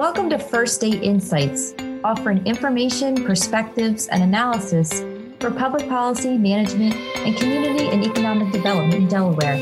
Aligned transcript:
Welcome 0.00 0.30
to 0.30 0.38
First 0.38 0.76
State 0.76 1.02
Insights, 1.02 1.74
offering 2.02 2.46
information, 2.46 3.22
perspectives, 3.22 4.08
and 4.08 4.22
analysis 4.22 5.00
for 5.40 5.50
public 5.50 5.90
policy, 5.90 6.38
management, 6.38 6.94
and 6.94 7.36
community 7.36 7.86
and 7.86 8.02
economic 8.02 8.50
development 8.50 8.94
in 8.94 9.08
Delaware. 9.08 9.58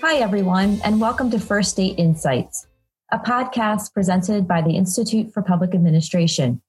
Hi, 0.00 0.16
everyone, 0.16 0.80
and 0.82 1.00
welcome 1.00 1.30
to 1.30 1.38
First 1.38 1.70
State 1.70 2.00
Insights, 2.00 2.66
a 3.12 3.18
podcast 3.20 3.94
presented 3.94 4.48
by 4.48 4.60
the 4.60 4.72
Institute 4.72 5.32
for 5.32 5.40
Public 5.40 5.72
Administration. 5.72 6.60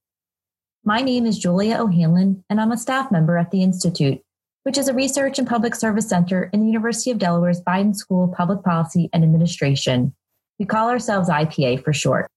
My 0.83 1.01
name 1.01 1.25
is 1.25 1.39
Julia 1.39 1.77
O'Hanlon, 1.79 2.43
and 2.51 2.61
I'm 2.61 2.71
a 2.71 2.77
staff 2.77 3.11
member 3.11 3.39
at 3.39 3.49
the 3.49 3.63
Institute 3.63 4.21
which 4.63 4.77
is 4.77 4.87
a 4.87 4.93
research 4.93 5.39
and 5.39 5.47
public 5.47 5.75
service 5.75 6.07
center 6.07 6.49
in 6.53 6.61
the 6.61 6.67
University 6.67 7.11
of 7.11 7.17
Delaware's 7.17 7.61
Biden 7.61 7.95
School 7.95 8.25
of 8.25 8.33
Public 8.33 8.63
Policy 8.63 9.09
and 9.13 9.23
Administration. 9.23 10.13
We 10.59 10.65
call 10.65 10.89
ourselves 10.89 11.29
IPA 11.29 11.83
for 11.83 11.93
short. 11.93 12.27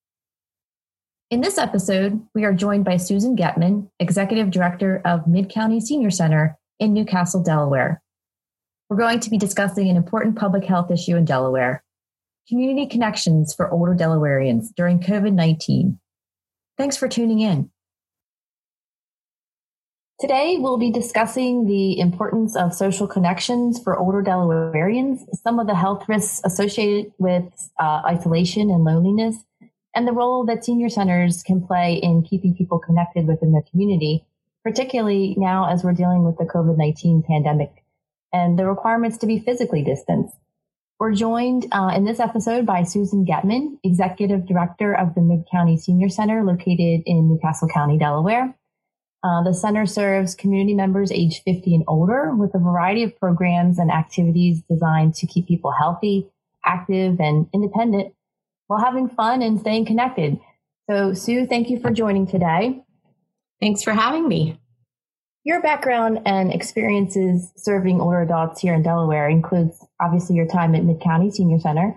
In 1.30 1.40
this 1.40 1.58
episode, 1.58 2.24
we 2.34 2.44
are 2.44 2.52
joined 2.52 2.84
by 2.84 2.98
Susan 2.98 3.36
Getman, 3.36 3.88
Executive 3.98 4.50
Director 4.50 5.02
of 5.04 5.26
Mid 5.26 5.50
County 5.50 5.80
Senior 5.80 6.10
Center 6.10 6.56
in 6.78 6.92
New 6.92 7.04
Castle, 7.04 7.42
Delaware. 7.42 8.02
We're 8.88 8.96
going 8.96 9.20
to 9.20 9.30
be 9.30 9.38
discussing 9.38 9.88
an 9.88 9.96
important 9.96 10.36
public 10.36 10.64
health 10.64 10.90
issue 10.90 11.16
in 11.16 11.24
Delaware 11.24 11.82
community 12.48 12.86
connections 12.86 13.52
for 13.54 13.70
older 13.70 13.95
Delawareans 13.95 14.68
during 14.76 15.00
COVID 15.00 15.32
19. 15.32 15.98
Thanks 16.78 16.96
for 16.96 17.08
tuning 17.08 17.40
in. 17.40 17.70
Today, 20.18 20.56
we'll 20.58 20.78
be 20.78 20.90
discussing 20.90 21.66
the 21.66 22.00
importance 22.00 22.56
of 22.56 22.72
social 22.72 23.06
connections 23.06 23.78
for 23.78 23.98
older 23.98 24.22
Delawareans, 24.22 25.26
some 25.34 25.58
of 25.58 25.66
the 25.66 25.74
health 25.74 26.08
risks 26.08 26.40
associated 26.42 27.12
with 27.18 27.44
uh, 27.78 28.00
isolation 28.06 28.70
and 28.70 28.82
loneliness, 28.82 29.36
and 29.95 30.08
the 30.08 30.14
role 30.14 30.46
that 30.46 30.64
senior 30.64 30.88
centers 30.88 31.42
can 31.42 31.60
play 31.60 32.00
in 32.02 32.23
keeping 32.23 32.54
people 32.54 32.78
connected 32.78 33.26
within 33.26 33.52
their 33.52 33.64
community, 33.70 34.24
particularly 34.64 35.34
now 35.36 35.70
as 35.70 35.84
we're 35.84 35.92
dealing 35.92 36.24
with 36.24 36.38
the 36.38 36.45
COVID 36.45 36.78
19 36.78 37.23
pandemic 37.28 37.84
and 38.32 38.58
the 38.58 38.64
requirements 38.64 39.18
to 39.18 39.26
be 39.26 39.38
physically 39.38 39.82
distanced. 39.82 40.34
We're 40.98 41.12
joined 41.12 41.66
uh, 41.73 41.92
in 41.95 42.06
this 42.06 42.20
episode 42.20 42.64
by 42.64 42.84
Susan 42.84 43.26
Getman, 43.26 43.78
Executive 43.84 44.46
Director 44.46 44.95
of 44.95 45.14
the 45.14 45.20
Mid 45.20 45.45
County 45.52 45.76
Senior 45.76 46.08
Center 46.08 46.42
located 46.42 47.02
in 47.04 47.28
New 47.28 47.38
Castle 47.42 47.68
County, 47.68 47.98
Delaware. 47.98 48.56
Uh, 49.24 49.42
the 49.42 49.54
center 49.54 49.86
serves 49.86 50.34
community 50.34 50.74
members 50.74 51.10
age 51.10 51.42
50 51.45 51.74
and 51.74 51.84
older 51.88 52.34
with 52.34 52.54
a 52.54 52.59
variety 52.59 53.02
of 53.02 53.18
programs 53.18 53.78
and 53.78 53.90
activities 53.90 54.62
designed 54.70 55.14
to 55.14 55.26
keep 55.26 55.48
people 55.48 55.73
healthy, 55.73 56.28
active, 56.64 57.18
and 57.18 57.48
independent 57.52 58.14
while 58.66 58.82
having 58.82 59.08
fun 59.08 59.42
and 59.42 59.58
staying 59.58 59.86
connected. 59.86 60.38
So, 60.88 61.12
Sue, 61.12 61.46
thank 61.46 61.70
you 61.70 61.80
for 61.80 61.90
joining 61.90 62.26
today. 62.26 62.82
Thanks 63.60 63.82
for 63.82 63.92
having 63.92 64.28
me. 64.28 64.60
Your 65.44 65.62
background 65.62 66.20
and 66.26 66.53
experiences 66.53 67.53
serving 67.56 68.00
older 68.00 68.20
adults 68.20 68.60
here 68.60 68.75
in 68.75 68.82
Delaware 68.82 69.28
includes 69.28 69.84
obviously 70.00 70.36
your 70.36 70.47
time 70.47 70.75
at 70.75 70.84
Mid 70.84 71.00
County 71.00 71.30
Senior 71.30 71.60
Center, 71.60 71.94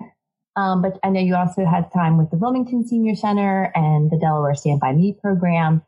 um, 0.55 0.81
but 0.81 0.99
I 1.03 1.09
know 1.09 1.19
you 1.19 1.35
also 1.35 1.65
had 1.65 1.91
time 1.91 2.17
with 2.17 2.29
the 2.31 2.37
Wilmington 2.37 2.85
Senior 2.85 3.15
Center 3.15 3.71
and 3.73 4.11
the 4.11 4.17
Delaware 4.17 4.55
Stand 4.55 4.79
By 4.79 4.93
Me 4.93 5.17
program 5.19 5.81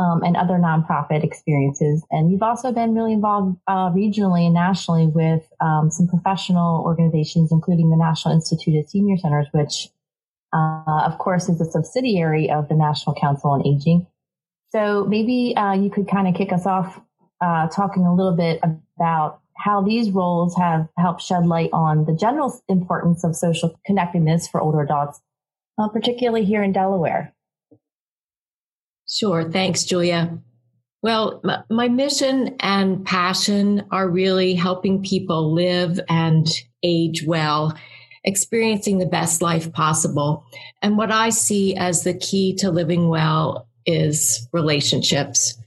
um, 0.00 0.22
and 0.22 0.36
other 0.36 0.54
nonprofit 0.54 1.22
experiences. 1.22 2.02
And 2.10 2.32
you've 2.32 2.42
also 2.42 2.72
been 2.72 2.94
really 2.94 3.12
involved 3.12 3.58
uh, 3.68 3.90
regionally 3.90 4.46
and 4.46 4.54
nationally 4.54 5.06
with 5.06 5.46
um, 5.60 5.90
some 5.90 6.08
professional 6.08 6.82
organizations, 6.82 7.52
including 7.52 7.90
the 7.90 7.96
National 7.96 8.34
Institute 8.34 8.76
of 8.82 8.88
Senior 8.88 9.18
Centers, 9.18 9.48
which, 9.52 9.90
uh, 10.54 11.02
of 11.04 11.18
course, 11.18 11.50
is 11.50 11.60
a 11.60 11.66
subsidiary 11.66 12.50
of 12.50 12.68
the 12.68 12.74
National 12.74 13.14
Council 13.14 13.50
on 13.50 13.66
Aging. 13.66 14.06
So 14.70 15.04
maybe 15.04 15.54
uh, 15.54 15.74
you 15.74 15.90
could 15.90 16.08
kind 16.08 16.26
of 16.26 16.34
kick 16.34 16.52
us 16.52 16.64
off 16.64 16.98
uh, 17.42 17.68
talking 17.68 18.04
a 18.06 18.14
little 18.14 18.36
bit 18.36 18.60
about 18.96 19.40
how 19.54 19.82
these 19.82 20.10
roles 20.10 20.56
have 20.56 20.88
helped 20.96 21.20
shed 21.20 21.44
light 21.44 21.70
on 21.74 22.06
the 22.06 22.14
general 22.14 22.58
importance 22.68 23.22
of 23.22 23.36
social 23.36 23.78
connectedness 23.84 24.48
for 24.48 24.62
older 24.62 24.80
adults, 24.80 25.20
uh, 25.76 25.88
particularly 25.88 26.46
here 26.46 26.62
in 26.62 26.72
Delaware. 26.72 27.34
Sure. 29.10 29.50
Thanks, 29.50 29.82
Julia. 29.84 30.38
Well, 31.02 31.42
my 31.68 31.88
mission 31.88 32.56
and 32.60 33.04
passion 33.04 33.84
are 33.90 34.08
really 34.08 34.54
helping 34.54 35.02
people 35.02 35.52
live 35.52 35.98
and 36.08 36.46
age 36.82 37.24
well, 37.26 37.76
experiencing 38.22 38.98
the 38.98 39.06
best 39.06 39.42
life 39.42 39.72
possible. 39.72 40.44
And 40.80 40.96
what 40.96 41.10
I 41.10 41.30
see 41.30 41.74
as 41.74 42.04
the 42.04 42.14
key 42.14 42.54
to 42.56 42.70
living 42.70 43.08
well 43.08 43.66
is 43.84 44.46
relationships. 44.52 45.58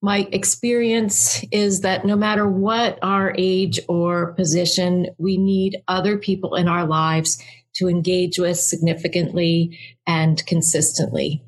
My 0.00 0.26
experience 0.32 1.44
is 1.52 1.82
that 1.82 2.06
no 2.06 2.16
matter 2.16 2.48
what 2.48 2.98
our 3.02 3.34
age 3.36 3.80
or 3.88 4.32
position, 4.34 5.08
we 5.18 5.36
need 5.36 5.82
other 5.88 6.16
people 6.16 6.54
in 6.54 6.68
our 6.68 6.86
lives 6.86 7.42
to 7.74 7.88
engage 7.88 8.38
with 8.38 8.58
significantly 8.58 9.78
and 10.06 10.44
consistently. 10.46 11.44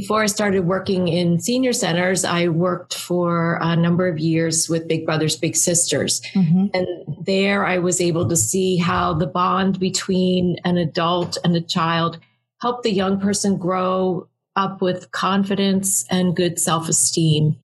Before 0.00 0.22
I 0.22 0.26
started 0.28 0.60
working 0.60 1.08
in 1.08 1.40
senior 1.40 1.74
centers, 1.74 2.24
I 2.24 2.48
worked 2.48 2.94
for 2.94 3.58
a 3.60 3.76
number 3.76 4.08
of 4.08 4.18
years 4.18 4.66
with 4.66 4.88
Big 4.88 5.04
Brothers 5.04 5.36
Big 5.36 5.54
Sisters. 5.54 6.22
Mm-hmm. 6.32 6.68
And 6.72 6.86
there 7.26 7.66
I 7.66 7.76
was 7.76 8.00
able 8.00 8.26
to 8.30 8.34
see 8.34 8.78
how 8.78 9.12
the 9.12 9.26
bond 9.26 9.78
between 9.78 10.56
an 10.64 10.78
adult 10.78 11.36
and 11.44 11.54
a 11.54 11.60
child 11.60 12.18
helped 12.62 12.82
the 12.82 12.90
young 12.90 13.20
person 13.20 13.58
grow 13.58 14.26
up 14.56 14.80
with 14.80 15.10
confidence 15.10 16.06
and 16.10 16.34
good 16.34 16.58
self 16.58 16.88
esteem. 16.88 17.58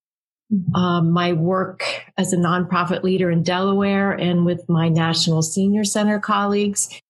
Mm-hmm. 0.53 0.75
Um, 0.75 1.13
my 1.13 1.33
work 1.33 1.85
as 2.19 2.35
a 2.35 2.37
nonprofit 2.37 3.03
leader 3.03 3.31
in 3.31 3.45
Delaware 3.45 4.13
and 4.13 4.45
with 4.45 4.69
my 4.69 4.91
National 4.91 5.41
Senior 5.41 5.85
Center 5.85 6.21
colleagues 6.21 7.01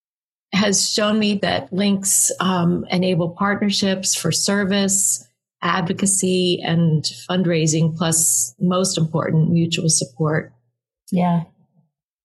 has 0.52 0.90
shown 0.90 1.18
me 1.18 1.34
that 1.42 1.72
links 1.72 2.30
um, 2.40 2.84
enable 2.90 3.30
partnerships 3.30 4.14
for 4.14 4.32
service, 4.32 5.26
advocacy, 5.62 6.60
and 6.62 7.04
fundraising, 7.28 7.96
plus, 7.96 8.54
most 8.60 8.96
important, 8.96 9.50
mutual 9.50 9.88
support. 9.88 10.52
Yeah. 11.10 11.44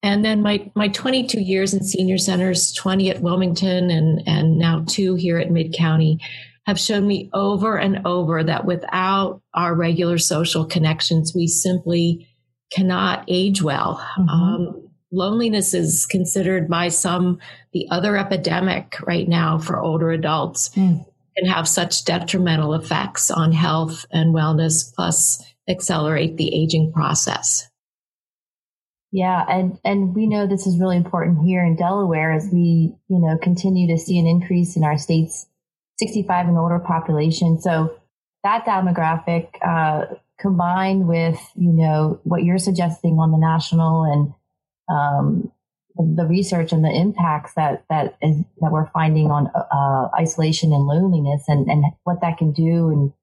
And 0.04 0.26
then 0.26 0.42
my, 0.42 0.72
my 0.76 0.88
22 0.88 1.40
years 1.40 1.74
in 1.74 1.84
senior 1.84 2.18
centers, 2.18 2.74
20 2.74 3.12
at 3.12 3.22
Wilmington 3.22 3.92
and, 3.92 4.22
and 4.28 4.58
now 4.58 4.84
two 4.88 5.16
here 5.16 5.38
at 5.38 5.52
Mid 5.52 5.74
County, 5.74 6.20
have 6.66 6.80
shown 6.80 7.08
me 7.08 7.30
over 7.34 7.78
and 7.78 8.06
over 8.06 8.44
that 8.44 8.66
without 8.66 9.42
our 9.54 9.76
regular 9.76 10.18
social 10.18 10.66
connections, 10.66 11.34
we 11.36 11.48
simply 11.48 12.28
cannot 12.72 13.24
age 13.28 13.62
well. 13.62 13.98
Mm-hmm. 14.18 14.30
Um, 14.30 14.91
loneliness 15.12 15.74
is 15.74 16.06
considered 16.06 16.70
by 16.70 16.88
some 16.88 17.40
the 17.74 17.88
other 17.92 18.18
epidemic 18.18 18.96
right 19.06 19.28
now 19.28 19.58
for 19.58 19.80
older 19.80 20.12
adults 20.12 20.70
mm. 20.70 21.06
can 21.38 21.50
have 21.50 21.68
such 21.68 22.06
detrimental 22.06 22.74
effects 22.74 23.30
on 23.30 23.52
health 23.52 24.06
and 24.12 24.34
wellness 24.34 24.94
plus 24.96 25.44
accelerate 25.70 26.38
the 26.38 26.54
aging 26.56 26.92
process 26.92 27.70
yeah 29.12 29.46
and 29.50 29.78
and 29.84 30.16
we 30.16 30.26
know 30.26 30.48
this 30.48 30.66
is 30.66 30.80
really 30.80 30.98
important 30.98 31.44
here 31.46 31.64
in 31.64 31.76
delaware 31.76 32.32
as 32.32 32.50
we 32.52 32.94
you 33.10 33.20
know 33.20 33.38
continue 33.42 33.88
to 33.88 34.02
see 34.02 34.18
an 34.18 34.26
increase 34.26 34.76
in 34.76 34.84
our 34.84 34.98
state's 34.98 35.48
65 36.00 36.48
and 36.48 36.58
older 36.58 36.80
population 36.80 37.60
so 37.60 37.94
that 38.44 38.66
demographic 38.66 39.50
uh, 39.62 40.06
combined 40.40 41.08
with 41.08 41.40
you 41.56 41.72
know 41.72 42.20
what 42.24 42.44
you're 42.44 42.58
suggesting 42.58 43.20
on 43.20 43.32
the 43.32 43.38
national 43.38 44.04
and 44.04 44.34
um, 44.92 45.52
the 45.98 46.26
research 46.26 46.72
and 46.72 46.84
the 46.84 46.92
impacts 46.92 47.54
that 47.56 47.84
that 47.90 48.18
is 48.22 48.38
that 48.60 48.72
we're 48.72 48.90
finding 48.92 49.30
on 49.32 49.48
uh, 49.56 50.10
isolation 50.20 50.72
and 50.72 50.86
loneliness, 50.86 51.44
and 51.48 51.70
and 51.70 51.84
what 52.04 52.22
that 52.22 52.38
can 52.38 52.52
do, 52.52 52.90
and 52.90 53.14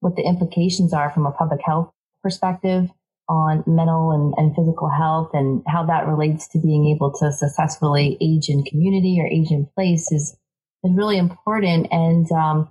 what 0.00 0.16
the 0.16 0.22
implications 0.22 0.92
are 0.92 1.10
from 1.10 1.26
a 1.26 1.32
public 1.32 1.60
health 1.64 1.90
perspective 2.22 2.90
on 3.28 3.64
mental 3.66 4.12
and, 4.12 4.34
and 4.36 4.54
physical 4.54 4.88
health, 4.88 5.30
and 5.32 5.62
how 5.66 5.84
that 5.84 6.06
relates 6.06 6.48
to 6.48 6.58
being 6.58 6.86
able 6.86 7.12
to 7.12 7.32
successfully 7.32 8.16
age 8.20 8.48
in 8.48 8.64
community 8.64 9.18
or 9.20 9.26
age 9.26 9.50
in 9.50 9.66
place 9.74 10.10
is 10.12 10.36
is 10.84 10.96
really 10.96 11.18
important. 11.18 11.88
And 11.90 12.30
um, 12.32 12.68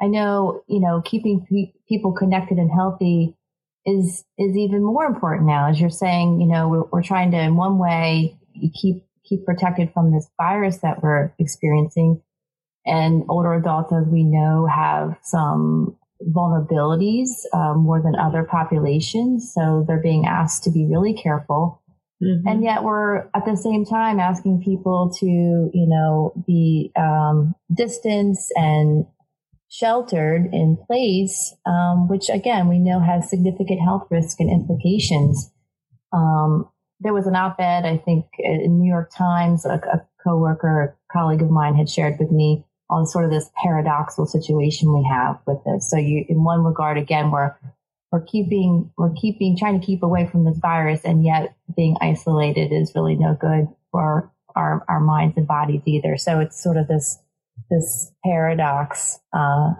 I 0.00 0.06
know 0.06 0.62
you 0.66 0.80
know 0.80 1.02
keeping 1.04 1.46
pe- 1.50 1.78
people 1.88 2.12
connected 2.12 2.58
and 2.58 2.70
healthy 2.70 3.36
is 3.86 4.24
is 4.38 4.56
even 4.56 4.82
more 4.82 5.04
important 5.04 5.46
now. 5.46 5.68
As 5.68 5.80
you're 5.80 5.90
saying 5.90 6.40
you 6.40 6.46
know 6.46 6.68
we're, 6.68 6.84
we're 6.84 7.02
trying 7.02 7.30
to 7.32 7.40
in 7.40 7.56
one 7.56 7.78
way 7.78 8.38
keep 8.80 9.04
keep 9.24 9.44
protected 9.44 9.92
from 9.92 10.12
this 10.12 10.28
virus 10.40 10.78
that 10.78 11.02
we're 11.02 11.32
experiencing. 11.38 12.22
And 12.86 13.24
older 13.30 13.54
adults 13.54 13.92
as 13.92 14.06
we 14.06 14.24
know 14.24 14.66
have 14.66 15.16
some 15.22 15.96
vulnerabilities 16.22 17.28
um, 17.52 17.78
more 17.78 18.02
than 18.02 18.14
other 18.14 18.44
populations. 18.44 19.52
So 19.54 19.84
they're 19.86 20.02
being 20.02 20.26
asked 20.26 20.64
to 20.64 20.70
be 20.70 20.86
really 20.86 21.14
careful. 21.14 21.82
Mm-hmm. 22.22 22.46
And 22.46 22.62
yet 22.62 22.84
we're 22.84 23.26
at 23.34 23.44
the 23.44 23.56
same 23.56 23.84
time 23.84 24.20
asking 24.20 24.62
people 24.64 25.10
to, 25.20 25.26
you 25.26 25.86
know, 25.86 26.32
be 26.46 26.92
um, 26.96 27.54
distance 27.74 28.50
and 28.54 29.06
sheltered 29.78 30.48
in 30.52 30.76
place, 30.86 31.54
um, 31.66 32.06
which 32.08 32.28
again, 32.28 32.68
we 32.68 32.78
know 32.78 33.00
has 33.00 33.28
significant 33.28 33.80
health 33.80 34.06
risk 34.10 34.38
and 34.38 34.50
implications. 34.50 35.50
Um, 36.12 36.68
there 37.00 37.12
was 37.12 37.26
an 37.26 37.34
op-ed, 37.34 37.84
I 37.84 37.96
think, 37.98 38.26
in 38.38 38.78
New 38.78 38.88
York 38.88 39.10
Times, 39.16 39.66
a, 39.66 39.74
a 39.74 40.06
coworker, 40.22 40.96
a 41.10 41.12
colleague 41.12 41.42
of 41.42 41.50
mine 41.50 41.74
had 41.74 41.90
shared 41.90 42.18
with 42.20 42.30
me 42.30 42.64
on 42.88 43.06
sort 43.06 43.24
of 43.24 43.32
this 43.32 43.50
paradoxical 43.62 44.26
situation 44.26 44.94
we 44.94 45.08
have 45.10 45.40
with 45.46 45.58
this. 45.64 45.90
So 45.90 45.98
you, 45.98 46.24
in 46.28 46.44
one 46.44 46.62
regard, 46.62 46.96
again, 46.96 47.30
we're 47.30 47.54
we're 48.12 48.24
keeping 48.24 48.92
we're 48.96 49.14
keeping 49.14 49.56
trying 49.58 49.80
to 49.80 49.84
keep 49.84 50.04
away 50.04 50.28
from 50.30 50.44
this 50.44 50.58
virus, 50.58 51.00
and 51.04 51.24
yet 51.24 51.56
being 51.76 51.96
isolated 52.00 52.72
is 52.72 52.92
really 52.94 53.16
no 53.16 53.36
good 53.40 53.66
for 53.90 54.30
our 54.54 54.84
our 54.88 55.00
minds 55.00 55.36
and 55.36 55.48
bodies 55.48 55.82
either. 55.84 56.16
So 56.16 56.38
it's 56.38 56.62
sort 56.62 56.76
of 56.76 56.86
this 56.86 57.18
this 57.70 58.12
paradox. 58.24 59.18
Uh, 59.32 59.72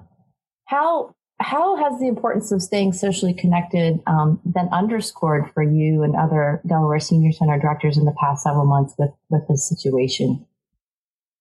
how 0.67 1.15
how 1.41 1.77
has 1.77 2.01
the 2.01 2.07
importance 2.07 2.53
of 2.53 2.63
staying 2.63 2.93
socially 2.93 3.35
connected 3.35 4.01
um, 4.07 4.41
been 4.45 4.69
underscored 4.73 5.51
for 5.53 5.63
you 5.63 6.03
and 6.03 6.15
other 6.17 6.63
Delaware 6.67 7.01
Senior 7.01 7.33
Center 7.33 7.59
directors 7.59 7.99
in 7.99 8.05
the 8.05 8.15
past 8.21 8.45
several 8.45 8.67
months 8.67 8.95
with 8.99 9.11
with 9.31 9.47
this 9.49 9.69
situation? 9.69 10.47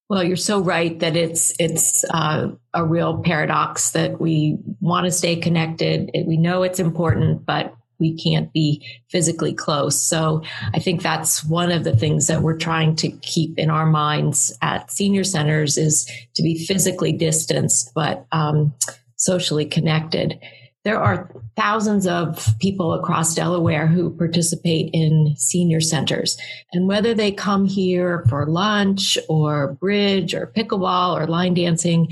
Well, 0.10 0.24
you're 0.24 0.36
so 0.36 0.60
right 0.60 1.00
that 1.00 1.16
it's 1.16 1.54
it's 1.60 2.04
uh, 2.10 2.50
a 2.74 2.86
real 2.86 3.20
paradox 3.20 3.92
that 3.92 4.20
we 4.20 4.58
want 4.82 5.06
to 5.06 5.12
stay 5.12 5.38
connected. 5.38 6.12
We 6.28 6.38
know 6.38 6.64
it's 6.64 6.80
important, 6.80 7.46
but 7.46 7.74
we 8.04 8.14
can't 8.14 8.52
be 8.52 8.86
physically 9.08 9.54
close. 9.54 10.00
So 10.00 10.44
I 10.74 10.80
think 10.80 11.02
that's 11.02 11.42
one 11.46 11.72
of 11.72 11.86
the 11.86 11.96
things 11.96 12.28
that 12.28 12.42
we're 12.42 12.58
trying 12.58 12.98
to 12.98 13.10
keep 13.10 13.58
in 13.58 13.70
our 13.70 13.86
minds 13.86 14.56
at 14.62 14.92
senior 14.92 15.24
centers 15.24 15.78
is 15.78 16.06
to 16.36 16.44
be 16.44 16.66
physically 16.66 17.14
distanced, 17.14 17.94
but 17.96 18.28
um, 18.34 18.74
socially 19.16 19.66
connected. 19.66 20.38
There 20.84 21.00
are 21.00 21.32
thousands 21.56 22.06
of 22.06 22.46
people 22.60 22.94
across 22.94 23.36
Delaware 23.36 23.88
who 23.88 24.10
participate 24.18 24.90
in 24.92 25.34
senior 25.38 25.80
centers. 25.80 26.38
And 26.74 26.90
whether 26.90 27.14
they 27.14 27.32
come 27.32 27.66
here 27.66 28.26
for 28.28 28.46
lunch 28.48 29.18
or 29.30 29.78
bridge 29.80 30.36
or 30.36 30.52
pickleball 30.54 31.18
or 31.18 31.26
line 31.26 31.54
dancing, 31.54 32.10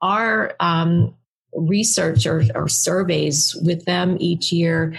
our 0.00 0.54
um, 0.58 1.14
research 1.56 2.26
or, 2.26 2.44
or, 2.54 2.68
surveys 2.68 3.54
with 3.62 3.84
them 3.84 4.16
each 4.18 4.52
year 4.52 4.94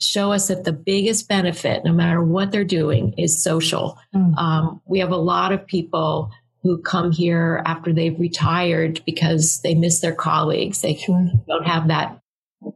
show 0.00 0.32
us 0.32 0.48
that 0.48 0.64
the 0.64 0.72
biggest 0.72 1.28
benefit, 1.28 1.84
no 1.84 1.92
matter 1.92 2.22
what 2.22 2.50
they're 2.50 2.64
doing, 2.64 3.12
is 3.18 3.42
social. 3.42 3.98
Mm. 4.14 4.36
Um, 4.38 4.80
we 4.86 4.98
have 4.98 5.10
a 5.12 5.16
lot 5.16 5.52
of 5.52 5.66
people 5.66 6.30
who 6.62 6.78
come 6.78 7.12
here 7.12 7.62
after 7.64 7.92
they've 7.92 8.18
retired 8.18 9.02
because 9.06 9.60
they 9.62 9.74
miss 9.74 10.00
their 10.00 10.14
colleagues. 10.14 10.82
They 10.82 10.94
sure. 10.94 11.30
don't 11.46 11.66
have 11.66 11.88
that 11.88 12.20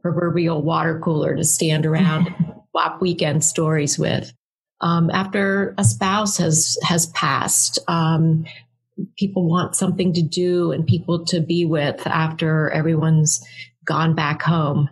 proverbial 0.01 0.61
water 0.61 0.99
cooler 0.99 1.35
to 1.35 1.43
stand 1.43 1.85
around 1.85 2.33
swap 2.71 3.01
weekend 3.01 3.43
stories 3.43 3.99
with. 3.99 4.33
Um, 4.81 5.09
after 5.11 5.73
a 5.77 5.83
spouse 5.83 6.37
has 6.37 6.77
has 6.83 7.07
passed, 7.07 7.79
um, 7.87 8.45
people 9.17 9.47
want 9.47 9.75
something 9.75 10.13
to 10.13 10.21
do 10.21 10.71
and 10.71 10.87
people 10.87 11.25
to 11.25 11.41
be 11.41 11.65
with 11.65 12.05
after 12.07 12.69
everyone's 12.69 13.45
gone 13.83 14.15
back 14.15 14.41
home. 14.41 14.89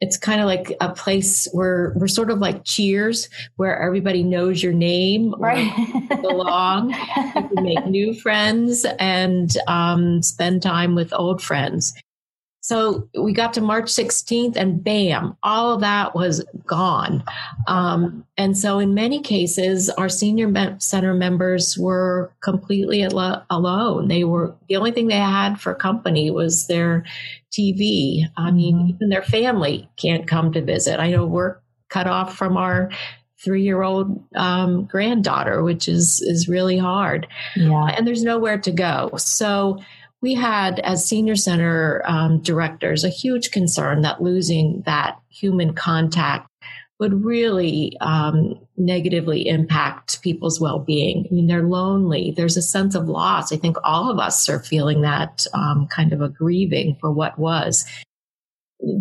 It's 0.00 0.18
kind 0.18 0.40
of 0.40 0.46
like 0.46 0.76
a 0.80 0.92
place 0.92 1.48
where 1.52 1.94
we're 1.96 2.08
sort 2.08 2.30
of 2.30 2.38
like 2.38 2.64
cheers, 2.64 3.28
where 3.56 3.80
everybody 3.80 4.22
knows 4.22 4.62
your 4.62 4.72
name, 4.72 5.34
right? 5.38 5.72
belong. 6.20 6.90
you 6.90 7.48
can 7.48 7.62
make 7.62 7.86
new 7.86 8.12
friends 8.12 8.84
and 8.98 9.56
um, 9.66 10.22
spend 10.22 10.62
time 10.62 10.94
with 10.94 11.12
old 11.14 11.40
friends. 11.42 11.94
So 12.64 13.10
we 13.14 13.34
got 13.34 13.52
to 13.54 13.60
March 13.60 13.92
16th 13.92 14.56
and 14.56 14.82
bam, 14.82 15.36
all 15.42 15.74
of 15.74 15.82
that 15.82 16.14
was 16.14 16.42
gone. 16.64 17.22
Um, 17.66 18.24
and 18.38 18.56
so 18.56 18.78
in 18.78 18.94
many 18.94 19.20
cases, 19.20 19.90
our 19.90 20.08
senior 20.08 20.50
center 20.78 21.12
members 21.12 21.76
were 21.76 22.32
completely 22.42 23.02
al- 23.02 23.44
alone. 23.50 24.08
They 24.08 24.24
were, 24.24 24.54
the 24.66 24.76
only 24.76 24.92
thing 24.92 25.08
they 25.08 25.16
had 25.16 25.60
for 25.60 25.74
company 25.74 26.30
was 26.30 26.66
their 26.66 27.04
TV. 27.52 28.22
I 28.38 28.50
mean, 28.50 28.76
mm-hmm. 28.76 28.94
even 28.94 29.08
their 29.10 29.20
family 29.20 29.90
can't 29.96 30.26
come 30.26 30.50
to 30.52 30.64
visit. 30.64 30.98
I 30.98 31.10
know 31.10 31.26
we're 31.26 31.58
cut 31.90 32.06
off 32.06 32.34
from 32.34 32.56
our 32.56 32.90
three 33.44 33.62
year 33.62 33.82
old 33.82 34.24
um, 34.36 34.86
granddaughter, 34.86 35.62
which 35.62 35.86
is, 35.86 36.22
is 36.22 36.48
really 36.48 36.78
hard. 36.78 37.26
Yeah. 37.56 37.88
And 37.88 38.06
there's 38.06 38.22
nowhere 38.22 38.56
to 38.56 38.70
go. 38.70 39.10
So, 39.18 39.80
we 40.24 40.32
had, 40.32 40.80
as 40.80 41.06
senior 41.06 41.36
center 41.36 42.02
um, 42.06 42.40
directors, 42.40 43.04
a 43.04 43.10
huge 43.10 43.50
concern 43.50 44.00
that 44.00 44.22
losing 44.22 44.82
that 44.86 45.20
human 45.28 45.74
contact 45.74 46.48
would 46.98 47.22
really 47.22 47.94
um, 48.00 48.58
negatively 48.78 49.46
impact 49.46 50.22
people's 50.22 50.58
well-being. 50.58 51.26
I 51.30 51.34
mean, 51.34 51.46
they're 51.46 51.68
lonely. 51.68 52.32
There's 52.34 52.56
a 52.56 52.62
sense 52.62 52.94
of 52.94 53.06
loss. 53.06 53.52
I 53.52 53.56
think 53.56 53.76
all 53.84 54.10
of 54.10 54.18
us 54.18 54.48
are 54.48 54.60
feeling 54.60 55.02
that 55.02 55.46
um, 55.52 55.88
kind 55.88 56.14
of 56.14 56.22
a 56.22 56.30
grieving 56.30 56.96
for 57.02 57.12
what 57.12 57.38
was. 57.38 57.84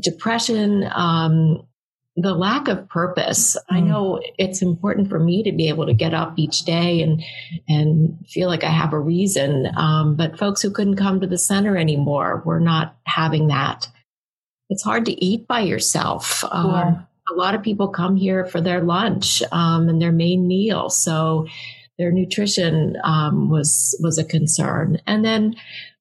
Depression, 0.01 0.89
um, 0.93 1.65
the 2.15 2.33
lack 2.33 2.67
of 2.67 2.87
purpose. 2.89 3.57
Mm. 3.71 3.75
I 3.75 3.79
know 3.79 4.21
it's 4.37 4.61
important 4.61 5.09
for 5.09 5.19
me 5.19 5.43
to 5.43 5.51
be 5.51 5.69
able 5.69 5.85
to 5.85 5.93
get 5.93 6.13
up 6.13 6.33
each 6.37 6.61
day 6.61 7.01
and 7.01 7.23
and 7.67 8.17
feel 8.27 8.49
like 8.49 8.63
I 8.63 8.69
have 8.69 8.93
a 8.93 8.99
reason. 8.99 9.67
Um, 9.75 10.15
but 10.15 10.37
folks 10.37 10.61
who 10.61 10.71
couldn't 10.71 10.97
come 10.97 11.19
to 11.21 11.27
the 11.27 11.37
center 11.37 11.77
anymore 11.77 12.43
were 12.45 12.59
not 12.59 12.95
having 13.05 13.47
that. 13.47 13.87
It's 14.69 14.83
hard 14.83 15.05
to 15.05 15.25
eat 15.25 15.47
by 15.47 15.61
yourself. 15.61 16.43
Um, 16.51 17.05
a 17.31 17.35
lot 17.35 17.55
of 17.55 17.63
people 17.63 17.87
come 17.87 18.15
here 18.15 18.45
for 18.45 18.61
their 18.61 18.81
lunch 18.81 19.41
um, 19.51 19.87
and 19.89 20.01
their 20.01 20.11
main 20.11 20.47
meal, 20.47 20.89
so 20.89 21.47
their 21.97 22.11
nutrition 22.11 22.97
um, 23.03 23.49
was 23.49 23.97
was 24.01 24.17
a 24.17 24.23
concern. 24.23 24.99
And 25.07 25.23
then 25.23 25.55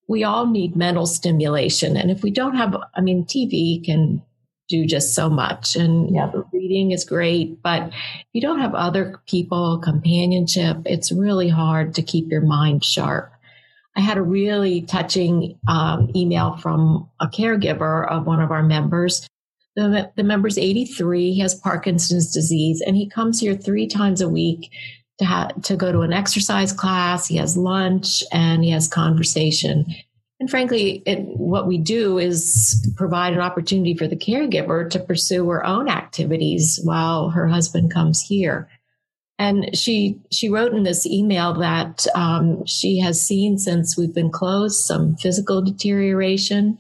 we 0.09 0.25
all 0.25 0.47
need 0.47 0.77
mental 0.77 1.07
stimulation, 1.07 1.97
and 1.97 2.11
if 2.11 2.23
we 2.23 2.31
don't 2.31 2.57
have, 2.57 2.77
I 2.95 3.01
mean, 3.01 3.25
TV 3.25 3.85
can 3.85 4.23
do 4.73 4.87
just 4.87 5.15
so 5.15 5.29
much. 5.29 5.77
And 5.77 6.15
yep. 6.15 6.35
reading 6.53 6.93
is 6.93 7.05
great, 7.05 7.63
but 7.63 7.89
if 7.89 8.27
you 8.33 8.41
don't 8.41 8.61
have 8.61 8.75
other 8.75 9.21
people, 9.27 9.79
companionship, 9.79 10.79
it's 10.87 11.13
really 11.13 11.51
hard 11.51 11.95
to 11.95 12.03
keep 12.03 12.31
your 12.31 12.41
mind 12.41 12.83
sharp. 12.83 13.31
I 13.95 14.01
had 14.01 14.17
a 14.17 14.23
really 14.23 14.81
touching 14.81 15.59
um, 15.69 16.11
email 16.17 16.57
from 16.57 17.11
a 17.21 17.27
caregiver 17.27 18.11
of 18.11 18.27
one 18.27 18.41
of 18.41 18.51
our 18.51 18.63
members. 18.63 19.29
The, 19.77 20.11
the 20.17 20.23
member's 20.23 20.57
83, 20.57 21.35
he 21.35 21.41
has 21.41 21.55
Parkinson's 21.55 22.33
disease, 22.33 22.83
and 22.87 22.97
he 22.97 23.09
comes 23.09 23.41
here 23.41 23.55
three 23.55 23.87
times 23.87 24.23
a 24.23 24.29
week 24.29 24.71
to, 25.19 25.27
ha- 25.27 25.51
to 25.65 25.77
go 25.77 25.93
to 25.93 26.01
an 26.01 26.15
exercise 26.15 26.73
class. 26.73 27.27
He 27.27 27.37
has 27.37 27.57
lunch 27.57 28.25
and 28.33 28.65
he 28.65 28.71
has 28.71 28.89
conversation. 28.89 29.87
And 30.43 30.51
frankly, 30.51 31.05
it, 31.07 31.21
what 31.39 31.69
we 31.69 31.79
do 31.79 32.19
is 32.19 32.85
provide 32.97 33.33
an 33.33 33.39
opportunity 33.39 33.95
for 33.95 34.09
the 34.09 34.17
caregiver 34.17 34.91
to 34.91 34.99
pursue 34.99 35.49
her 35.49 35.65
own 35.65 35.89
activities 35.89 36.81
while 36.83 37.31
her 37.31 37.47
husband 37.47 37.95
comes 37.95 38.21
here. 38.21 38.69
And 39.39 39.79
she 39.79 40.19
she 40.33 40.49
wrote 40.49 40.75
in 40.75 40.83
this 40.83 41.07
email 41.07 41.55
that 41.61 42.09
um, 42.17 42.67
she 42.67 42.99
has 42.99 43.25
seen 43.25 43.57
since 43.57 43.97
we've 43.97 44.13
been 44.13 44.33
closed 44.33 44.85
some 44.85 45.15
physical 45.15 45.63
deterioration. 45.63 46.77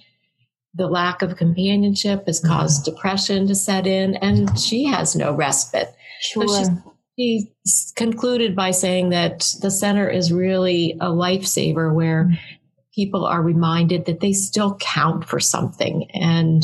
The 0.75 0.88
lack 0.88 1.23
of 1.23 1.37
companionship 1.37 2.26
has 2.26 2.40
mm-hmm. 2.40 2.52
caused 2.52 2.83
mm-hmm. 2.83 2.97
depression 2.97 3.47
to 3.47 3.54
set 3.54 3.87
in, 3.87 4.16
and 4.16 4.59
she 4.59 4.87
has 4.87 5.14
no 5.14 5.33
respite. 5.33 5.95
Sure. 6.21 6.49
So 6.49 6.95
she 7.16 7.52
concluded 7.95 8.57
by 8.57 8.73
saying 8.73 9.11
that 9.11 9.54
the 9.61 9.71
center 9.71 10.11
is 10.11 10.33
really 10.33 10.97
a 11.00 11.11
lifesaver 11.11 11.95
where 11.95 12.25
mm-hmm 12.25 12.57
people 12.95 13.25
are 13.25 13.43
reminded 13.43 14.07
that 14.07 14.21
they 14.21 14.33
still 14.33 14.77
count 14.77 15.25
for 15.25 15.41
something. 15.41 16.09
And 16.13 16.63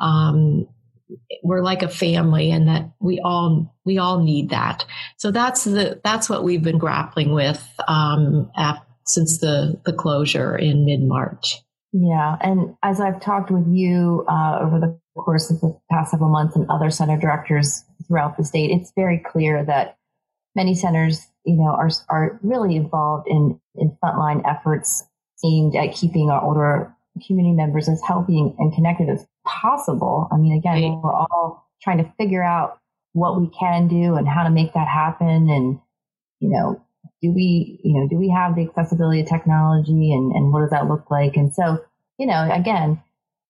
um, 0.00 0.68
we're 1.42 1.62
like 1.62 1.82
a 1.82 1.88
family 1.88 2.50
and 2.50 2.68
that 2.68 2.90
we 3.00 3.20
all 3.20 3.74
we 3.84 3.98
all 3.98 4.22
need 4.22 4.50
that. 4.50 4.84
So 5.16 5.30
that's 5.30 5.64
the 5.64 6.00
that's 6.04 6.28
what 6.28 6.44
we've 6.44 6.62
been 6.62 6.78
grappling 6.78 7.32
with 7.32 7.66
um, 7.88 8.50
since 9.06 9.38
the 9.38 9.80
the 9.84 9.92
closure 9.92 10.56
in 10.56 10.84
mid-march. 10.84 11.58
Yeah. 11.92 12.36
And 12.40 12.76
as 12.84 13.00
i've 13.00 13.20
talked 13.20 13.50
with 13.50 13.66
you 13.68 14.24
uh, 14.28 14.60
over 14.62 14.78
the 14.78 14.98
course 15.16 15.50
of 15.50 15.60
the 15.60 15.78
past 15.90 16.12
several 16.12 16.30
months 16.30 16.56
and 16.56 16.70
other 16.70 16.90
center 16.90 17.18
directors 17.18 17.84
throughout 18.06 18.36
the 18.36 18.44
state 18.44 18.70
it's 18.70 18.92
very 18.96 19.18
clear 19.18 19.64
that 19.64 19.98
many 20.54 20.74
centers 20.74 21.26
you 21.44 21.56
know 21.56 21.70
are 21.70 21.90
are 22.08 22.38
really 22.42 22.76
involved 22.76 23.26
in 23.28 23.60
in 23.74 23.96
frontline 24.02 24.40
efforts 24.48 25.04
aimed 25.44 25.76
at 25.76 25.94
keeping 25.94 26.30
our 26.30 26.42
older 26.42 26.94
community 27.26 27.54
members 27.54 27.88
as 27.88 28.00
healthy 28.06 28.38
and 28.58 28.74
connected 28.74 29.08
as 29.08 29.26
possible. 29.46 30.28
I 30.30 30.36
mean, 30.36 30.56
again, 30.56 30.82
right. 30.82 31.00
we're 31.02 31.12
all 31.12 31.66
trying 31.82 31.98
to 31.98 32.12
figure 32.18 32.42
out 32.42 32.78
what 33.12 33.40
we 33.40 33.48
can 33.48 33.88
do 33.88 34.14
and 34.14 34.28
how 34.28 34.44
to 34.44 34.50
make 34.50 34.72
that 34.74 34.86
happen 34.86 35.50
and 35.50 35.80
you 36.38 36.48
know 36.48 36.80
do 37.20 37.32
we 37.32 37.80
you 37.82 37.98
know 37.98 38.08
do 38.08 38.16
we 38.16 38.28
have 38.30 38.54
the 38.54 38.62
accessibility 38.62 39.20
of 39.20 39.28
technology 39.28 40.12
and, 40.12 40.32
and 40.32 40.52
what 40.52 40.60
does 40.60 40.70
that 40.70 40.86
look 40.86 41.10
like 41.10 41.36
and 41.36 41.52
so 41.52 41.78
you 42.18 42.26
know 42.26 42.48
again 42.52 43.00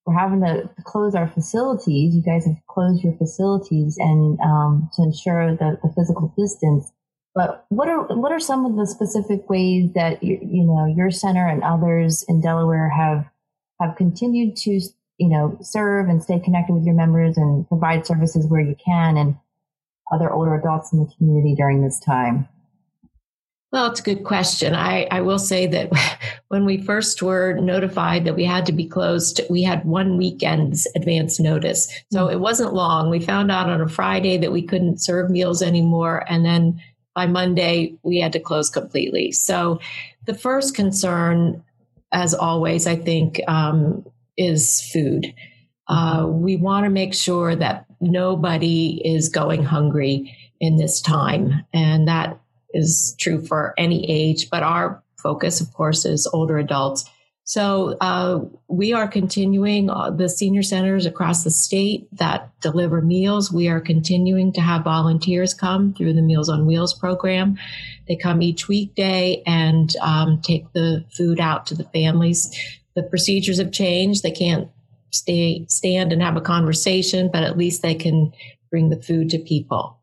we're 0.06 0.18
having 0.18 0.40
to 0.40 0.68
close 0.84 1.14
our 1.14 1.28
facilities 1.28 2.14
you 2.14 2.22
guys 2.22 2.46
have 2.46 2.56
closed 2.68 3.04
your 3.04 3.14
facilities 3.16 3.96
and 3.98 4.38
um, 4.40 4.88
to 4.94 5.02
ensure 5.02 5.54
the, 5.56 5.78
the 5.82 5.92
physical 5.94 6.32
distance 6.38 6.90
but 7.34 7.64
what 7.68 7.88
are 7.88 8.06
what 8.16 8.32
are 8.32 8.40
some 8.40 8.66
of 8.66 8.76
the 8.76 8.86
specific 8.86 9.48
ways 9.48 9.92
that 9.94 10.22
you, 10.22 10.38
you 10.42 10.64
know 10.64 10.86
your 10.86 11.10
center 11.10 11.46
and 11.46 11.62
others 11.62 12.24
in 12.28 12.40
delaware 12.40 12.88
have 12.88 13.24
have 13.80 13.96
continued 13.96 14.56
to 14.56 14.80
you 15.18 15.28
know 15.28 15.56
serve 15.60 16.08
and 16.08 16.22
stay 16.22 16.38
connected 16.38 16.74
with 16.74 16.84
your 16.84 16.94
members 16.94 17.36
and 17.36 17.68
provide 17.68 18.06
services 18.06 18.46
where 18.48 18.60
you 18.60 18.76
can 18.84 19.16
and 19.16 19.36
other 20.12 20.32
older 20.32 20.54
adults 20.54 20.92
in 20.92 20.98
the 20.98 21.12
community 21.16 21.54
during 21.54 21.82
this 21.82 22.00
time 22.00 22.48
well, 23.72 23.88
it's 23.88 24.00
a 24.00 24.02
good 24.02 24.24
question. 24.24 24.74
I, 24.74 25.06
I 25.12 25.20
will 25.20 25.38
say 25.38 25.66
that 25.68 25.92
when 26.48 26.64
we 26.64 26.82
first 26.82 27.22
were 27.22 27.54
notified 27.54 28.24
that 28.24 28.34
we 28.34 28.44
had 28.44 28.66
to 28.66 28.72
be 28.72 28.84
closed, 28.86 29.40
we 29.48 29.62
had 29.62 29.84
one 29.84 30.16
weekend's 30.16 30.88
advance 30.96 31.38
notice. 31.38 31.88
So 32.12 32.24
mm-hmm. 32.24 32.32
it 32.32 32.40
wasn't 32.40 32.74
long. 32.74 33.10
We 33.10 33.20
found 33.20 33.50
out 33.50 33.68
on 33.68 33.80
a 33.80 33.88
Friday 33.88 34.38
that 34.38 34.52
we 34.52 34.62
couldn't 34.62 35.00
serve 35.00 35.30
meals 35.30 35.62
anymore. 35.62 36.24
And 36.28 36.44
then 36.44 36.80
by 37.14 37.26
Monday, 37.26 37.96
we 38.02 38.20
had 38.20 38.32
to 38.32 38.40
close 38.40 38.70
completely. 38.70 39.32
So 39.32 39.80
the 40.26 40.34
first 40.34 40.74
concern, 40.74 41.62
as 42.12 42.34
always, 42.34 42.86
I 42.86 42.96
think, 42.96 43.40
um, 43.48 44.04
is 44.36 44.80
food. 44.92 45.34
Uh, 45.88 46.26
we 46.28 46.56
want 46.56 46.84
to 46.84 46.90
make 46.90 47.14
sure 47.14 47.56
that 47.56 47.86
nobody 48.00 49.02
is 49.04 49.28
going 49.28 49.64
hungry 49.64 50.36
in 50.60 50.76
this 50.76 51.00
time. 51.00 51.64
And 51.74 52.06
that 52.06 52.38
is 52.72 53.16
true 53.18 53.44
for 53.44 53.74
any 53.76 54.08
age, 54.08 54.48
but 54.50 54.62
our 54.62 55.02
focus, 55.20 55.60
of 55.60 55.72
course, 55.72 56.04
is 56.04 56.28
older 56.32 56.58
adults. 56.58 57.04
So 57.50 57.96
uh, 58.00 58.44
we 58.68 58.92
are 58.92 59.08
continuing 59.08 59.90
uh, 59.90 60.12
the 60.12 60.28
senior 60.28 60.62
centers 60.62 61.04
across 61.04 61.42
the 61.42 61.50
state 61.50 62.06
that 62.12 62.48
deliver 62.60 63.02
meals. 63.02 63.50
We 63.50 63.66
are 63.66 63.80
continuing 63.80 64.52
to 64.52 64.60
have 64.60 64.84
volunteers 64.84 65.52
come 65.52 65.92
through 65.92 66.12
the 66.12 66.22
Meals 66.22 66.48
on 66.48 66.64
Wheels 66.64 66.94
program. 66.94 67.58
They 68.06 68.14
come 68.14 68.40
each 68.40 68.68
weekday 68.68 69.42
and 69.48 69.92
um, 70.00 70.40
take 70.42 70.72
the 70.74 71.04
food 71.10 71.40
out 71.40 71.66
to 71.66 71.74
the 71.74 71.82
families. 71.82 72.56
The 72.94 73.02
procedures 73.02 73.58
have 73.58 73.72
changed. 73.72 74.22
They 74.22 74.30
can't 74.30 74.68
stay 75.10 75.66
stand 75.68 76.12
and 76.12 76.22
have 76.22 76.36
a 76.36 76.40
conversation, 76.40 77.30
but 77.32 77.42
at 77.42 77.58
least 77.58 77.82
they 77.82 77.96
can 77.96 78.32
bring 78.70 78.90
the 78.90 79.02
food 79.02 79.28
to 79.30 79.40
people. 79.40 79.99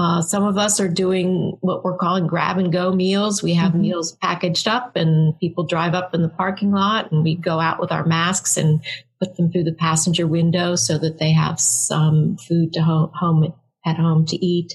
Uh, 0.00 0.22
some 0.22 0.44
of 0.44 0.56
us 0.56 0.80
are 0.80 0.88
doing 0.88 1.58
what 1.60 1.84
we're 1.84 1.98
calling 1.98 2.26
grab 2.26 2.56
and 2.56 2.72
go 2.72 2.90
meals. 2.90 3.42
We 3.42 3.52
have 3.52 3.72
mm-hmm. 3.72 3.82
meals 3.82 4.12
packaged 4.12 4.66
up 4.66 4.96
and 4.96 5.38
people 5.38 5.66
drive 5.66 5.92
up 5.92 6.14
in 6.14 6.22
the 6.22 6.30
parking 6.30 6.72
lot 6.72 7.12
and 7.12 7.22
we 7.22 7.36
go 7.36 7.60
out 7.60 7.78
with 7.78 7.92
our 7.92 8.06
masks 8.06 8.56
and 8.56 8.82
put 9.20 9.36
them 9.36 9.52
through 9.52 9.64
the 9.64 9.74
passenger 9.74 10.26
window 10.26 10.74
so 10.74 10.96
that 10.96 11.18
they 11.18 11.32
have 11.32 11.60
some 11.60 12.38
food 12.38 12.72
to 12.72 12.80
home, 12.80 13.10
home 13.12 13.52
at 13.84 13.96
home 13.96 14.24
to 14.24 14.42
eat. 14.42 14.74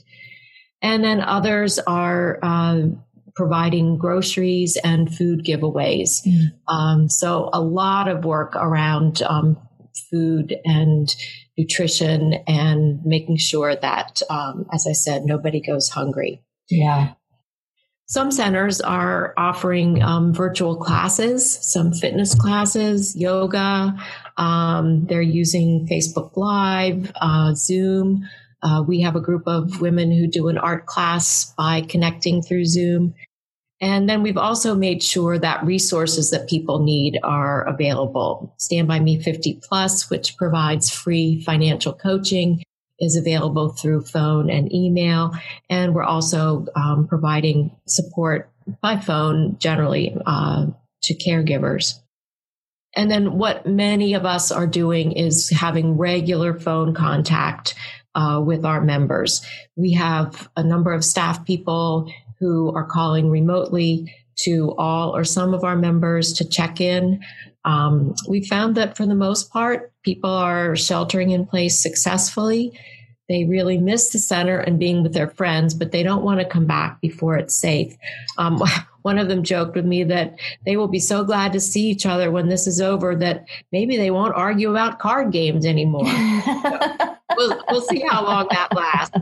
And 0.83 1.03
then 1.03 1.21
others 1.21 1.79
are 1.79 2.37
uh, 2.43 2.81
providing 3.35 3.97
groceries 3.97 4.77
and 4.83 5.11
food 5.11 5.43
giveaways. 5.43 6.21
Mm-hmm. 6.23 6.71
Um, 6.75 7.09
so 7.09 7.49
a 7.51 7.61
lot 7.61 8.07
of 8.09 8.25
work 8.25 8.55
around 8.55 9.23
um, 9.23 9.57
food 10.09 10.55
and 10.63 11.07
nutrition 11.57 12.33
and 12.47 12.99
making 13.05 13.37
sure 13.37 13.75
that, 13.75 14.21
um, 14.29 14.65
as 14.73 14.85
I 14.87 14.93
said, 14.93 15.23
nobody 15.25 15.61
goes 15.61 15.89
hungry. 15.89 16.41
Yeah. 16.69 17.13
Some 18.07 18.31
centers 18.31 18.81
are 18.81 19.33
offering 19.35 20.03
um, 20.03 20.31
virtual 20.31 20.75
classes, 20.75 21.57
some 21.61 21.91
fitness 21.91 22.35
classes, 22.35 23.15
yoga. 23.15 23.95
Um, 24.37 25.07
they're 25.07 25.23
using 25.23 25.87
Facebook 25.89 26.37
Live, 26.37 27.11
uh, 27.19 27.55
Zoom. 27.55 28.27
Uh, 28.61 28.83
we 28.87 29.01
have 29.01 29.15
a 29.15 29.21
group 29.21 29.43
of 29.47 29.81
women 29.81 30.11
who 30.11 30.27
do 30.27 30.49
an 30.49 30.57
art 30.57 30.85
class 30.85 31.53
by 31.57 31.81
connecting 31.81 32.43
through 32.43 32.65
Zoom. 32.65 33.15
And 33.81 34.07
then 34.09 34.23
we've 34.23 34.37
also 34.37 34.73
made 34.73 35.03
sure 35.03 35.37
that 35.37 35.65
resources 35.65 36.31
that 36.31 36.47
people 36.47 36.83
need 36.83 37.19
are 37.23 37.67
available. 37.67 38.53
Stand 38.57 38.87
By 38.87 38.99
Me 38.99 39.19
50 39.19 39.59
Plus, 39.63 40.09
which 40.09 40.37
provides 40.37 40.89
free 40.89 41.43
financial 41.43 41.93
coaching, 41.93 42.63
is 42.99 43.17
available 43.17 43.69
through 43.69 44.05
phone 44.05 44.49
and 44.49 44.73
email. 44.73 45.33
And 45.69 45.93
we're 45.93 46.03
also 46.03 46.65
um, 46.75 47.07
providing 47.07 47.75
support 47.85 48.49
by 48.81 48.97
phone 48.97 49.57
generally 49.59 50.15
uh, 50.25 50.67
to 51.03 51.13
caregivers. 51.15 51.99
And 52.95 53.11
then 53.11 53.37
what 53.37 53.65
many 53.65 54.13
of 54.13 54.25
us 54.25 54.51
are 54.51 54.67
doing 54.67 55.11
is 55.11 55.49
having 55.49 55.97
regular 55.97 56.57
phone 56.57 56.93
contact 56.93 57.75
uh, 58.15 58.41
with 58.43 58.63
our 58.63 58.79
members. 58.79 59.45
We 59.75 59.91
have 59.93 60.49
a 60.55 60.63
number 60.63 60.93
of 60.93 61.03
staff 61.03 61.45
people 61.45 62.09
who 62.39 62.73
are 62.75 62.85
calling 62.85 63.29
remotely 63.29 64.13
to 64.37 64.73
all 64.77 65.15
or 65.15 65.23
some 65.23 65.53
of 65.53 65.63
our 65.63 65.75
members 65.75 66.33
to 66.33 66.47
check 66.47 66.81
in. 66.81 67.21
Um, 67.63 68.13
we 68.27 68.43
found 68.43 68.75
that 68.75 68.97
for 68.97 69.05
the 69.05 69.15
most 69.15 69.49
part, 69.49 69.91
people 70.03 70.29
are 70.29 70.75
sheltering 70.75 71.31
in 71.31 71.45
place 71.45 71.81
successfully. 71.81 72.77
They 73.27 73.45
really 73.45 73.79
miss 73.79 74.11
the 74.11 74.19
center 74.19 74.59
and 74.59 74.77
being 74.77 75.01
with 75.01 75.13
their 75.13 75.29
friends, 75.29 75.73
but 75.73 75.91
they 75.91 76.03
don't 76.03 76.23
want 76.23 76.41
to 76.41 76.45
come 76.45 76.67
back 76.67 77.01
before 77.01 77.37
it's 77.37 77.55
safe. 77.55 77.95
Um, 78.37 78.61
one 79.01 79.17
of 79.19 79.27
them 79.27 79.43
joked 79.43 79.75
with 79.75 79.85
me 79.85 80.03
that 80.03 80.35
they 80.65 80.77
will 80.77 80.87
be 80.87 80.99
so 80.99 81.23
glad 81.23 81.53
to 81.53 81.59
see 81.59 81.87
each 81.87 82.05
other 82.05 82.31
when 82.31 82.49
this 82.49 82.65
is 82.65 82.81
over 82.81 83.15
that 83.15 83.45
maybe 83.71 83.97
they 83.97 84.09
won't 84.09 84.33
argue 84.35 84.71
about 84.71 84.99
card 84.99 85.31
games 85.31 85.65
anymore. 85.65 86.05
we'll, 87.37 87.63
we'll 87.69 87.81
see 87.81 88.01
how 88.01 88.23
long 88.23 88.47
that 88.49 88.73
lasts. 88.73 89.17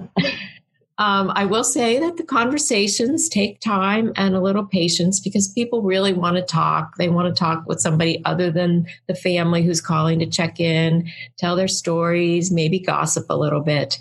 Um, 0.99 1.31
I 1.35 1.45
will 1.45 1.63
say 1.63 1.99
that 1.99 2.17
the 2.17 2.23
conversations 2.23 3.27
take 3.27 3.59
time 3.59 4.13
and 4.15 4.35
a 4.35 4.41
little 4.41 4.65
patience 4.65 5.19
because 5.19 5.47
people 5.47 5.81
really 5.81 6.13
want 6.13 6.37
to 6.37 6.43
talk. 6.43 6.97
They 6.97 7.09
want 7.09 7.33
to 7.33 7.39
talk 7.39 7.65
with 7.67 7.79
somebody 7.79 8.23
other 8.25 8.51
than 8.51 8.85
the 9.07 9.15
family 9.15 9.63
who's 9.63 9.81
calling 9.81 10.19
to 10.19 10.27
check 10.27 10.59
in, 10.59 11.09
tell 11.37 11.55
their 11.55 11.67
stories, 11.67 12.51
maybe 12.51 12.79
gossip 12.79 13.25
a 13.29 13.37
little 13.37 13.61
bit, 13.61 13.97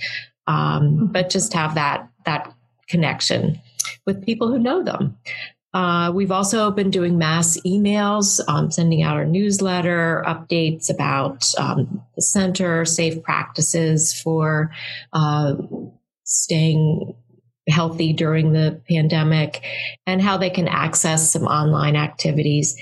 um, 0.47 1.07
but 1.07 1.31
just 1.31 1.55
have 1.55 1.75
that 1.77 2.09
that 2.27 2.53
connection 2.89 3.61
with 4.07 4.25
people 4.25 4.49
who 4.49 4.59
know 4.59 4.83
them. 4.83 5.17
Uh, 5.75 6.13
we've 6.15 6.31
also 6.31 6.71
been 6.71 6.91
doing 6.91 7.17
mass 7.17 7.59
emails, 7.65 8.41
um, 8.47 8.71
sending 8.71 9.03
out 9.03 9.17
our 9.17 9.25
newsletter, 9.25 10.23
updates 10.27 10.91
about 10.93 11.47
um, 11.57 12.03
the 12.15 12.21
center, 12.21 12.85
safe 12.85 13.23
practices 13.23 14.13
for 14.13 14.71
uh, 15.15 15.55
staying 16.33 17.15
healthy 17.69 18.13
during 18.13 18.53
the 18.53 18.81
pandemic 18.89 19.63
and 20.07 20.21
how 20.21 20.37
they 20.37 20.51
can 20.51 20.69
access 20.69 21.33
some 21.33 21.45
online 21.45 21.97
activities. 21.97 22.77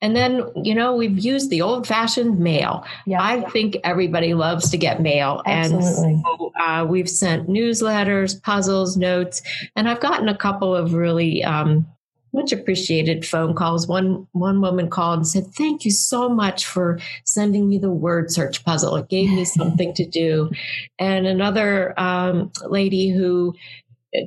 And 0.00 0.14
then, 0.14 0.42
you 0.54 0.74
know, 0.74 0.94
we've 0.94 1.18
used 1.18 1.50
the 1.50 1.62
old 1.62 1.86
fashioned 1.86 2.38
mail. 2.38 2.84
Yeah, 3.04 3.20
I 3.20 3.36
yeah. 3.36 3.48
think 3.48 3.76
everybody 3.82 4.34
loves 4.34 4.70
to 4.70 4.78
get 4.78 5.02
mail. 5.02 5.42
Absolutely. 5.44 6.12
And 6.12 6.24
so, 6.38 6.52
uh, 6.60 6.86
we've 6.88 7.10
sent 7.10 7.48
newsletters, 7.48 8.40
puzzles, 8.42 8.96
notes, 8.96 9.42
and 9.74 9.88
I've 9.88 10.00
gotten 10.00 10.28
a 10.28 10.36
couple 10.36 10.74
of 10.74 10.94
really 10.94 11.42
um, 11.42 11.86
much 12.32 12.52
appreciated 12.52 13.26
phone 13.26 13.54
calls. 13.54 13.86
One 13.86 14.26
one 14.32 14.60
woman 14.60 14.90
called 14.90 15.18
and 15.18 15.28
said, 15.28 15.46
"Thank 15.54 15.84
you 15.84 15.90
so 15.90 16.28
much 16.28 16.66
for 16.66 16.98
sending 17.24 17.68
me 17.68 17.78
the 17.78 17.90
word 17.90 18.30
search 18.30 18.64
puzzle. 18.64 18.96
It 18.96 19.08
gave 19.08 19.30
me 19.30 19.44
something 19.44 19.94
to 19.94 20.06
do." 20.06 20.50
And 20.98 21.26
another 21.26 21.98
um, 21.98 22.52
lady 22.66 23.10
who 23.10 23.54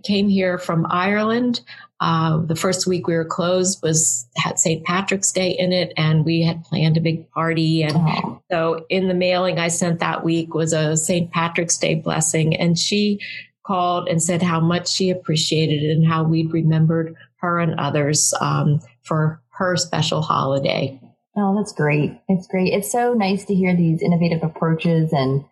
came 0.03 0.29
here 0.29 0.57
from 0.57 0.85
Ireland. 0.89 1.61
Uh, 1.99 2.39
the 2.39 2.55
first 2.55 2.87
week 2.87 3.05
we 3.05 3.13
were 3.13 3.25
closed 3.25 3.79
was 3.83 4.27
had 4.35 4.57
St. 4.57 4.83
Patrick's 4.85 5.31
Day 5.31 5.51
in 5.51 5.71
it, 5.71 5.93
and 5.97 6.25
we 6.25 6.41
had 6.41 6.63
planned 6.63 6.97
a 6.97 7.01
big 7.01 7.29
party. 7.31 7.83
And 7.83 7.93
oh. 7.95 8.41
so, 8.51 8.85
in 8.89 9.07
the 9.07 9.13
mailing 9.13 9.59
I 9.59 9.67
sent 9.67 9.99
that 9.99 10.23
week 10.23 10.53
was 10.53 10.73
a 10.73 10.97
St. 10.97 11.31
Patrick's 11.31 11.77
Day 11.77 11.95
blessing, 11.95 12.55
and 12.55 12.77
she 12.77 13.19
called 13.63 14.07
and 14.07 14.21
said 14.21 14.41
how 14.41 14.59
much 14.59 14.91
she 14.91 15.11
appreciated 15.11 15.83
it 15.83 15.91
and 15.91 16.07
how 16.07 16.23
we'd 16.23 16.51
remembered 16.51 17.15
her 17.41 17.59
and 17.59 17.79
others 17.79 18.33
um, 18.39 18.79
for 19.03 19.41
her 19.49 19.75
special 19.75 20.21
holiday. 20.21 20.99
Oh, 21.35 21.55
that's 21.55 21.73
great. 21.73 22.19
It's 22.27 22.47
great. 22.47 22.73
It's 22.73 22.91
so 22.91 23.13
nice 23.13 23.45
to 23.45 23.55
hear 23.55 23.75
these 23.75 24.01
innovative 24.01 24.43
approaches 24.43 25.13
and 25.13 25.45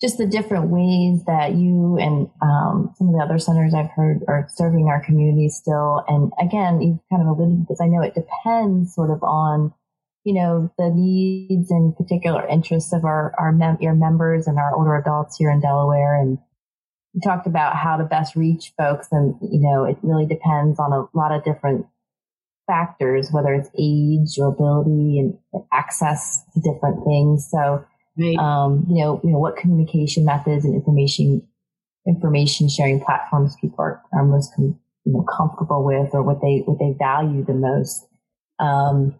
just 0.00 0.16
the 0.16 0.26
different 0.26 0.70
ways 0.70 1.24
that 1.26 1.54
you 1.54 1.98
and 1.98 2.30
um, 2.40 2.94
some 2.96 3.08
of 3.08 3.14
the 3.14 3.20
other 3.22 3.38
centers 3.38 3.74
I've 3.74 3.90
heard 3.90 4.20
are 4.28 4.46
serving 4.48 4.86
our 4.86 5.02
community 5.04 5.48
still. 5.48 6.04
And 6.06 6.32
again, 6.40 6.80
you've 6.80 7.00
kind 7.10 7.22
of 7.22 7.28
alluded 7.28 7.66
to 7.66 7.66
this. 7.68 7.80
I 7.80 7.88
know 7.88 8.02
it 8.02 8.14
depends 8.14 8.94
sort 8.94 9.10
of 9.10 9.24
on, 9.24 9.74
you 10.22 10.34
know, 10.34 10.72
the 10.78 10.90
needs 10.94 11.72
and 11.72 11.96
particular 11.96 12.46
interests 12.46 12.92
of 12.92 13.04
our, 13.04 13.34
our 13.38 13.50
mem- 13.50 13.78
your 13.80 13.94
members 13.94 14.46
and 14.46 14.56
our 14.56 14.72
older 14.76 14.94
adults 14.94 15.36
here 15.36 15.50
in 15.50 15.60
Delaware. 15.60 16.14
And 16.14 16.38
we 17.18 17.28
talked 17.28 17.46
about 17.46 17.76
how 17.76 17.96
to 17.96 18.04
best 18.04 18.36
reach 18.36 18.72
folks, 18.76 19.08
and 19.10 19.34
you 19.42 19.60
know, 19.60 19.84
it 19.84 19.96
really 20.02 20.26
depends 20.26 20.78
on 20.78 20.92
a 20.92 21.06
lot 21.16 21.32
of 21.32 21.44
different 21.44 21.86
factors, 22.66 23.30
whether 23.32 23.54
it's 23.54 23.70
age 23.78 24.38
or 24.38 24.48
ability 24.48 25.18
and 25.18 25.38
access 25.72 26.44
to 26.54 26.60
different 26.60 27.04
things. 27.04 27.48
So, 27.50 27.84
right. 28.18 28.36
um, 28.36 28.86
you 28.88 29.02
know, 29.02 29.20
you 29.24 29.30
know, 29.30 29.38
what 29.38 29.56
communication 29.56 30.24
methods 30.24 30.64
and 30.64 30.74
information 30.74 31.46
information 32.06 32.68
sharing 32.68 33.00
platforms 33.00 33.54
people 33.60 33.80
are, 33.80 34.00
are 34.12 34.24
most 34.24 34.54
com- 34.54 34.78
you 35.04 35.12
know, 35.12 35.22
comfortable 35.22 35.84
with, 35.84 36.14
or 36.14 36.22
what 36.22 36.40
they 36.40 36.62
what 36.66 36.78
they 36.78 36.94
value 36.98 37.44
the 37.44 37.54
most. 37.54 38.06
Um, 38.60 39.18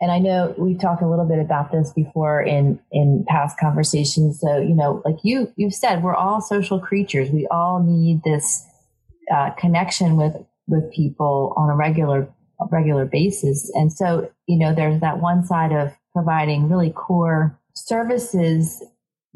and 0.00 0.10
I 0.10 0.18
know 0.18 0.54
we've 0.58 0.80
talked 0.80 1.02
a 1.02 1.08
little 1.08 1.24
bit 1.24 1.38
about 1.38 1.72
this 1.72 1.92
before 1.92 2.42
in 2.42 2.80
in 2.90 3.24
past 3.28 3.58
conversations. 3.58 4.40
So 4.40 4.58
you 4.58 4.74
know, 4.74 5.02
like 5.04 5.16
you 5.22 5.52
you've 5.56 5.74
said, 5.74 6.02
we're 6.02 6.14
all 6.14 6.40
social 6.40 6.80
creatures. 6.80 7.30
We 7.30 7.46
all 7.50 7.82
need 7.82 8.22
this 8.24 8.66
uh, 9.34 9.50
connection 9.58 10.16
with 10.16 10.34
with 10.66 10.92
people 10.92 11.54
on 11.56 11.70
a 11.70 11.76
regular 11.76 12.28
regular 12.70 13.04
basis. 13.04 13.70
And 13.74 13.92
so 13.92 14.30
you 14.46 14.58
know, 14.58 14.74
there's 14.74 15.00
that 15.00 15.20
one 15.20 15.44
side 15.44 15.72
of 15.72 15.92
providing 16.12 16.68
really 16.68 16.90
core 16.90 17.58
services 17.74 18.82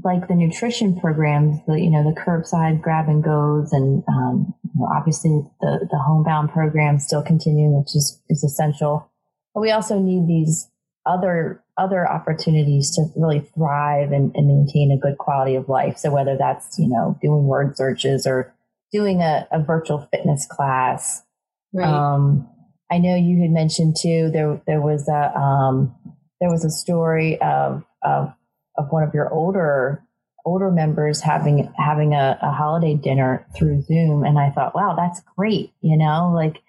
like 0.05 0.29
the 0.29 0.35
nutrition 0.35 0.99
programs, 0.99 1.59
the 1.67 1.75
you 1.75 1.91
know 1.91 2.05
the 2.05 2.19
curbside 2.19 2.81
grab 2.81 3.09
and 3.09 3.23
goes, 3.23 3.73
and 3.73 4.05
um, 4.09 4.55
you 4.65 4.71
know, 4.77 4.89
obviously 4.95 5.43
the 5.61 5.89
the 5.91 5.99
homebound 5.99 6.51
program 6.51 6.99
still 6.99 7.23
continuing, 7.23 7.79
which 7.79 7.95
is 7.97 8.21
is 8.29 8.45
essential. 8.45 9.11
But 9.59 9.63
we 9.63 9.73
also 9.73 9.99
need 9.99 10.29
these 10.29 10.71
other 11.05 11.65
other 11.77 12.09
opportunities 12.09 12.95
to 12.95 13.07
really 13.17 13.41
thrive 13.41 14.13
and, 14.13 14.31
and 14.37 14.47
maintain 14.47 14.93
a 14.93 14.97
good 14.97 15.19
quality 15.19 15.57
of 15.57 15.69
life. 15.69 15.99
So 15.99 16.13
whether 16.13 16.37
that's, 16.39 16.79
you 16.79 16.89
know, 16.89 17.19
doing 17.21 17.43
word 17.43 17.77
searches 17.77 18.25
or 18.25 18.55
doing 18.93 19.21
a, 19.21 19.49
a 19.51 19.61
virtual 19.61 20.07
fitness 20.13 20.47
class. 20.49 21.25
Right. 21.73 21.89
Um, 21.89 22.49
I 22.89 22.99
know 22.99 23.17
you 23.17 23.43
had 23.43 23.51
mentioned 23.51 23.97
too, 24.01 24.31
there, 24.33 24.63
there 24.69 24.81
was 24.81 25.09
a, 25.09 25.37
um, 25.37 25.93
there 26.41 26.51
was 26.51 26.65
a 26.65 26.71
story 26.71 27.41
of, 27.41 27.83
of, 28.05 28.33
of 28.77 28.87
one 28.91 29.03
of 29.03 29.13
your 29.13 29.29
older, 29.33 30.05
older 30.47 30.71
members 30.71 31.21
having, 31.21 31.73
having 31.77 32.15
a, 32.15 32.39
a 32.41 32.53
holiday 32.53 32.95
dinner 32.95 33.45
through 33.57 33.83
Zoom. 33.83 34.23
And 34.23 34.39
I 34.39 34.51
thought, 34.51 34.77
wow, 34.77 34.95
that's 34.97 35.21
great. 35.37 35.73
You 35.81 35.97
know, 35.97 36.31
like 36.33 36.63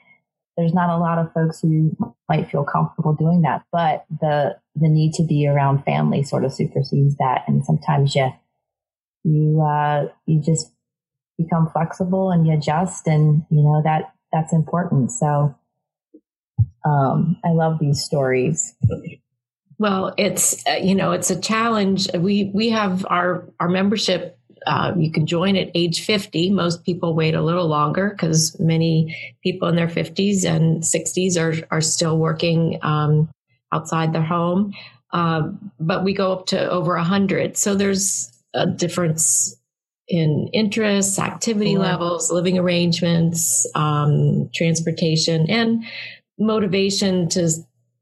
there's 0.60 0.74
not 0.74 0.90
a 0.90 0.98
lot 0.98 1.18
of 1.18 1.32
folks 1.32 1.62
who 1.62 1.96
might 2.28 2.52
feel 2.52 2.66
comfortable 2.66 3.14
doing 3.14 3.42
that, 3.44 3.64
but 3.72 4.06
the 4.20 4.58
the 4.76 4.90
need 4.90 5.14
to 5.14 5.24
be 5.24 5.48
around 5.48 5.84
family 5.86 6.22
sort 6.22 6.44
of 6.44 6.54
supersedes 6.54 7.16
that, 7.16 7.44
and 7.48 7.64
sometimes 7.64 8.14
you 8.14 8.30
you 9.24 9.62
uh, 9.62 10.08
you 10.26 10.42
just 10.42 10.74
become 11.38 11.70
flexible 11.72 12.30
and 12.30 12.46
you 12.46 12.54
adjust, 12.54 13.08
and 13.08 13.44
you 13.50 13.64
know 13.64 13.82
that 13.86 14.14
that's 14.34 14.52
important. 14.52 15.12
So 15.14 15.56
um, 16.86 17.38
I 17.46 17.52
love 17.52 17.80
these 17.80 18.04
stories. 18.04 18.76
Well, 19.78 20.14
it's 20.18 20.62
uh, 20.68 20.80
you 20.82 20.94
know 20.94 21.14
it's 21.14 21.32
a 21.32 21.40
challenge. 21.40 22.10
We 22.14 22.52
we 22.54 22.70
have 22.72 23.06
our 23.10 23.50
our 23.62 23.70
membership 23.70 24.39
uh, 24.68 24.94
you 24.98 25.12
can 25.12 25.26
join 25.26 25.56
at 25.56 25.72
age 25.76 26.06
50. 26.06 26.52
Most 26.52 26.84
people 26.84 27.14
wait 27.14 27.36
a 27.36 27.42
little 27.42 27.68
longer 27.68 28.10
because 28.10 28.60
many 28.60 29.36
people 29.44 29.68
in 29.68 29.76
their 29.76 29.88
50s 29.88 30.46
and 30.46 30.84
60s 30.84 31.38
are, 31.38 31.66
are 31.72 31.82
still 31.82 32.18
working 32.18 32.80
um, 32.82 33.30
outside 33.72 34.14
their 34.14 34.24
home. 34.24 34.74
Uh, 35.12 35.50
but 35.80 36.04
we 36.04 36.14
go 36.14 36.32
up 36.34 36.46
to 36.48 36.70
over 36.70 36.96
100. 36.96 37.58
So 37.58 37.76
there's 37.76 38.32
a 38.54 38.68
difference 38.68 39.56
in 40.08 40.50
interests, 40.54 41.20
activity 41.20 41.78
levels, 41.78 42.32
living 42.32 42.58
arrangements, 42.58 43.68
um, 43.76 44.50
transportation, 44.54 45.50
and 45.50 45.84
motivation 46.40 47.30
to 47.30 47.50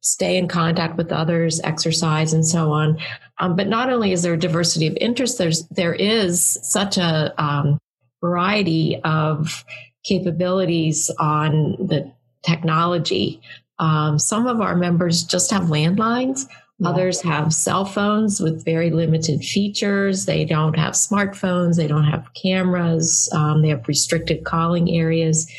stay 0.01 0.37
in 0.37 0.47
contact 0.47 0.95
with 0.95 1.11
others, 1.11 1.59
exercise, 1.63 2.31
and 2.31 2.45
so 2.45 2.71
on. 2.71 2.97
Um, 3.39 3.55
but 3.55 3.67
not 3.67 3.89
only 3.89 4.11
is 4.11 4.23
there 4.23 4.33
a 4.33 4.39
diversity 4.39 4.87
of 4.87 4.97
interests, 4.99 5.37
there's 5.37 5.67
there 5.67 5.93
is 5.93 6.59
such 6.63 6.97
a 6.97 7.33
um, 7.41 7.77
variety 8.21 8.99
of 9.03 9.63
capabilities 10.03 11.11
on 11.19 11.73
the 11.79 12.11
technology. 12.43 13.41
Um, 13.79 14.17
some 14.17 14.47
of 14.47 14.61
our 14.61 14.75
members 14.75 15.23
just 15.23 15.51
have 15.51 15.63
landlines. 15.63 16.47
Yeah. 16.79 16.89
Others 16.89 17.21
have 17.21 17.53
cell 17.53 17.85
phones 17.85 18.39
with 18.39 18.63
very 18.63 18.91
limited 18.91 19.43
features. 19.43 20.25
They 20.25 20.45
don't 20.45 20.77
have 20.77 20.93
smartphones. 20.93 21.75
They 21.75 21.87
don't 21.87 22.05
have 22.05 22.33
cameras. 22.33 23.29
Um, 23.33 23.61
they 23.61 23.69
have 23.69 23.87
restricted 23.87 24.45
calling 24.45 24.89
areas. 24.89 25.51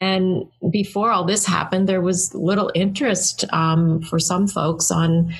And 0.00 0.46
before 0.70 1.10
all 1.10 1.24
this 1.24 1.44
happened, 1.44 1.88
there 1.88 2.00
was 2.02 2.34
little 2.34 2.70
interest 2.74 3.44
um, 3.52 4.00
for 4.02 4.18
some 4.18 4.46
folks 4.46 4.90
on 4.90 5.34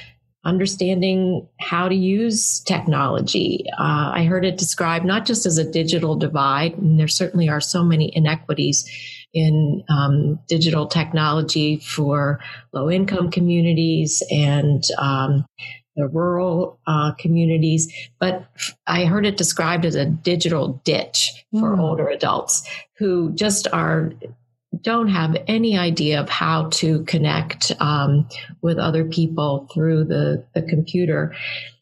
understanding 0.45 1.47
how 1.61 1.89
to 1.89 1.95
use 1.95 2.61
technology. 2.61 3.65
Uh, 3.79 4.13
I 4.15 4.25
heard 4.25 4.45
it 4.45 4.57
described 4.57 5.05
not 5.05 5.27
just 5.27 5.47
as 5.47 5.59
a 5.59 5.71
digital 5.71 6.17
divide, 6.17 6.75
and 6.79 6.99
there 6.99 7.09
certainly 7.09 7.49
are 7.49 7.61
so 7.61 7.85
many 7.85 8.15
inequities 8.15 8.89
in 9.35 9.85
um, 9.89 10.39
digital 10.49 10.87
technology 10.87 11.79
for 11.79 12.41
low 12.73 12.91
income 12.91 13.31
communities 13.31 14.23
and 14.31 14.85
um, 14.99 15.45
the 15.99 16.07
rural 16.07 16.79
uh, 16.87 17.13
communities, 17.19 17.93
but 18.21 18.47
I 18.87 19.05
heard 19.05 19.27
it 19.27 19.37
described 19.37 19.85
as 19.85 19.97
a 19.97 20.07
digital 20.07 20.81
ditch 20.85 21.45
for 21.53 21.77
mm. 21.77 21.81
older 21.81 22.09
adults 22.09 22.63
who 22.99 23.33
just 23.33 23.67
are 23.73 24.13
don't 24.83 25.09
have 25.09 25.37
any 25.47 25.79
idea 25.79 26.21
of 26.21 26.29
how 26.29 26.69
to 26.71 27.03
connect 27.05 27.73
um, 27.81 28.29
with 28.61 28.79
other 28.79 29.05
people 29.05 29.69
through 29.73 30.05
the, 30.05 30.45
the 30.55 30.63
computer. 30.63 31.35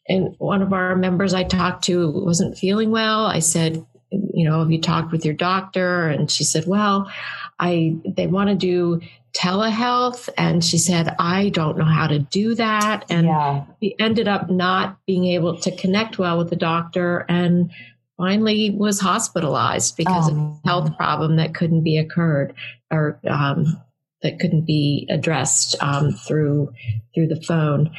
And 0.07 0.35
one 0.37 0.61
of 0.61 0.73
our 0.73 0.95
members 0.95 1.33
I 1.33 1.43
talked 1.43 1.83
to 1.85 2.09
wasn't 2.11 2.57
feeling 2.57 2.91
well. 2.91 3.25
I 3.25 3.39
said, 3.39 3.85
you 4.09 4.49
know, 4.49 4.59
have 4.59 4.71
you 4.71 4.81
talked 4.81 5.11
with 5.11 5.25
your 5.25 5.33
doctor? 5.33 6.07
And 6.07 6.31
she 6.31 6.43
said, 6.43 6.65
well, 6.65 7.11
I 7.59 7.95
they 8.05 8.27
want 8.27 8.49
to 8.49 8.55
do 8.55 9.01
telehealth 9.37 10.29
and 10.35 10.63
she 10.65 10.79
said 10.79 11.15
i 11.19 11.49
don't 11.49 11.77
know 11.77 11.85
how 11.85 12.07
to 12.07 12.17
do 12.17 12.55
that 12.55 13.05
and 13.09 13.27
yeah. 13.27 13.63
we 13.81 13.95
ended 13.99 14.27
up 14.27 14.49
not 14.49 14.97
being 15.05 15.25
able 15.25 15.59
to 15.59 15.75
connect 15.75 16.17
well 16.17 16.39
with 16.39 16.49
the 16.49 16.55
doctor 16.55 17.23
and 17.29 17.71
finally 18.17 18.71
was 18.71 18.99
hospitalized 18.99 19.95
because 19.95 20.29
oh. 20.29 20.31
of 20.31 20.37
a 20.37 20.67
health 20.67 20.97
problem 20.97 21.35
that 21.37 21.53
couldn't 21.53 21.83
be 21.83 21.97
occurred 21.97 22.53
or 22.91 23.19
um, 23.29 23.81
that 24.23 24.39
couldn't 24.39 24.65
be 24.65 25.07
addressed 25.09 25.75
um, 25.81 26.11
through 26.11 26.71
through 27.13 27.27
the 27.27 27.41
phone. 27.41 27.91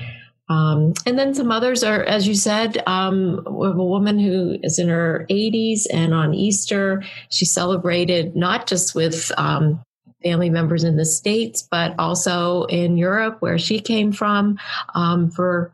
Um, 0.50 0.94
and 1.04 1.18
then 1.18 1.35
some 1.35 1.50
others 1.50 1.85
are, 1.85 2.02
as 2.04 2.26
you 2.26 2.35
said, 2.35 2.83
um, 2.87 3.44
we 3.50 3.66
have 3.66 3.78
a 3.78 3.85
woman 3.85 4.18
who 4.18 4.59
is 4.62 4.78
in 4.78 4.88
her 4.88 5.26
80s, 5.28 5.83
and 5.92 6.14
on 6.14 6.33
Easter, 6.33 7.02
she 7.28 7.44
celebrated 7.44 8.35
not 8.35 8.66
just 8.66 8.94
with 8.94 9.31
um, 9.37 9.83
family 10.22 10.50
members 10.50 10.85
in 10.85 10.96
the 10.96 11.04
States, 11.04 11.62
but 11.62 11.94
also 11.98 12.64
in 12.64 12.96
Europe, 12.96 13.37
where 13.40 13.59
she 13.59 13.81
came 13.81 14.12
from, 14.12 14.59
um, 14.94 15.31
for 15.31 15.72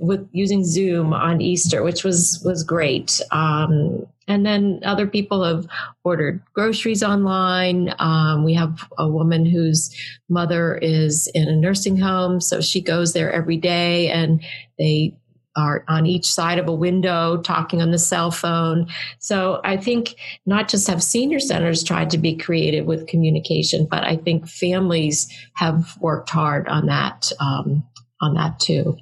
with 0.00 0.28
using 0.32 0.64
Zoom 0.64 1.14
on 1.14 1.40
Easter, 1.40 1.82
which 1.82 2.04
was 2.04 2.42
was 2.44 2.62
great. 2.62 3.20
Um, 3.30 4.06
and 4.28 4.46
then 4.46 4.80
other 4.84 5.06
people 5.06 5.42
have 5.44 5.66
ordered 6.04 6.40
groceries 6.54 7.02
online. 7.02 7.92
Um, 7.98 8.44
we 8.44 8.54
have 8.54 8.88
a 8.98 9.08
woman 9.08 9.44
whose 9.44 9.94
mother 10.28 10.76
is 10.76 11.28
in 11.34 11.48
a 11.48 11.56
nursing 11.56 11.96
home, 11.96 12.40
so 12.40 12.60
she 12.60 12.80
goes 12.80 13.12
there 13.12 13.32
every 13.32 13.56
day, 13.56 14.10
and 14.10 14.42
they 14.78 15.14
are 15.56 15.84
on 15.88 16.06
each 16.06 16.26
side 16.26 16.58
of 16.58 16.68
a 16.68 16.74
window 16.74 17.40
talking 17.42 17.82
on 17.82 17.90
the 17.90 17.98
cell 17.98 18.30
phone. 18.30 18.86
So 19.18 19.60
I 19.64 19.76
think 19.76 20.16
not 20.46 20.68
just 20.68 20.88
have 20.88 21.02
senior 21.02 21.40
centers 21.40 21.84
tried 21.84 22.10
to 22.10 22.18
be 22.18 22.36
creative 22.36 22.86
with 22.86 23.06
communication, 23.06 23.86
but 23.90 24.04
I 24.04 24.16
think 24.16 24.48
families 24.48 25.28
have 25.54 25.96
worked 26.00 26.30
hard 26.30 26.68
on 26.68 26.86
that 26.86 27.32
um, 27.40 27.84
on 28.20 28.34
that 28.34 28.58
too. 28.60 28.96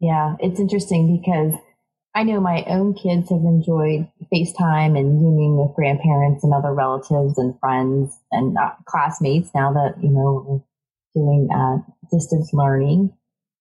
Yeah, 0.00 0.36
it's 0.40 0.60
interesting 0.60 1.20
because 1.20 1.58
I 2.14 2.22
know 2.22 2.40
my 2.40 2.64
own 2.68 2.94
kids 2.94 3.30
have 3.30 3.40
enjoyed 3.40 4.06
FaceTime 4.32 4.98
and 4.98 5.18
Zooming 5.18 5.56
with 5.56 5.74
grandparents 5.74 6.44
and 6.44 6.54
other 6.54 6.72
relatives 6.72 7.38
and 7.38 7.58
friends 7.58 8.16
and 8.30 8.56
uh, 8.56 8.70
classmates 8.86 9.50
now 9.54 9.72
that, 9.72 9.94
you 10.02 10.10
know, 10.10 10.44
we're 11.14 11.20
doing 11.20 11.48
uh, 11.52 11.78
distance 12.12 12.50
learning. 12.52 13.12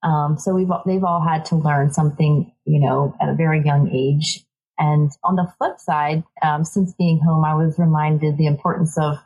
Um, 0.04 0.38
so 0.38 0.54
we've, 0.54 0.68
they've 0.86 1.04
all 1.04 1.22
had 1.22 1.46
to 1.46 1.56
learn 1.56 1.92
something, 1.92 2.52
you 2.66 2.80
know, 2.86 3.16
at 3.22 3.30
a 3.30 3.36
very 3.36 3.64
young 3.64 3.90
age. 3.90 4.46
And 4.78 5.12
on 5.24 5.36
the 5.36 5.52
flip 5.58 5.80
side, 5.80 6.24
um, 6.42 6.66
since 6.66 6.94
being 6.98 7.22
home, 7.26 7.46
I 7.46 7.56
was 7.56 7.80
reminded 7.80 8.38
the 8.38 8.48
importance 8.48 8.98
of 8.98 9.18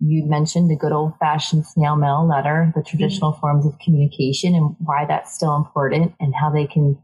you 0.00 0.26
mentioned 0.26 0.70
the 0.70 0.76
good 0.76 0.92
old 0.92 1.14
fashioned 1.18 1.66
snail 1.66 1.96
mail 1.96 2.26
letter, 2.26 2.72
the 2.74 2.82
traditional 2.82 3.32
mm-hmm. 3.32 3.40
forms 3.40 3.66
of 3.66 3.78
communication 3.78 4.54
and 4.54 4.76
why 4.78 5.04
that's 5.06 5.34
still 5.34 5.56
important 5.56 6.14
and 6.20 6.34
how 6.34 6.50
they 6.50 6.66
can, 6.66 6.98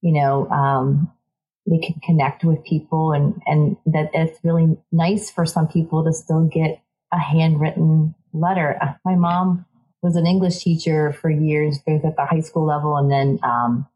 you 0.00 0.12
know, 0.12 0.48
um, 0.48 1.12
they 1.68 1.78
can 1.78 2.00
connect 2.02 2.44
with 2.44 2.64
people 2.64 3.12
and, 3.12 3.34
and 3.46 3.76
that 3.84 4.10
it's 4.14 4.38
really 4.42 4.78
nice 4.92 5.30
for 5.30 5.44
some 5.44 5.68
people 5.68 6.04
to 6.04 6.12
still 6.12 6.44
get 6.46 6.80
a 7.12 7.18
handwritten 7.18 8.14
letter. 8.32 8.78
Uh, 8.80 8.94
my 9.04 9.14
mom 9.14 9.66
was 10.02 10.16
an 10.16 10.26
English 10.26 10.58
teacher 10.58 11.12
for 11.12 11.30
years, 11.30 11.78
both 11.86 12.04
at 12.04 12.16
the 12.16 12.24
high 12.24 12.40
school 12.40 12.66
level 12.66 12.96
and 12.96 13.10
then 13.10 13.38
um, 13.42 13.86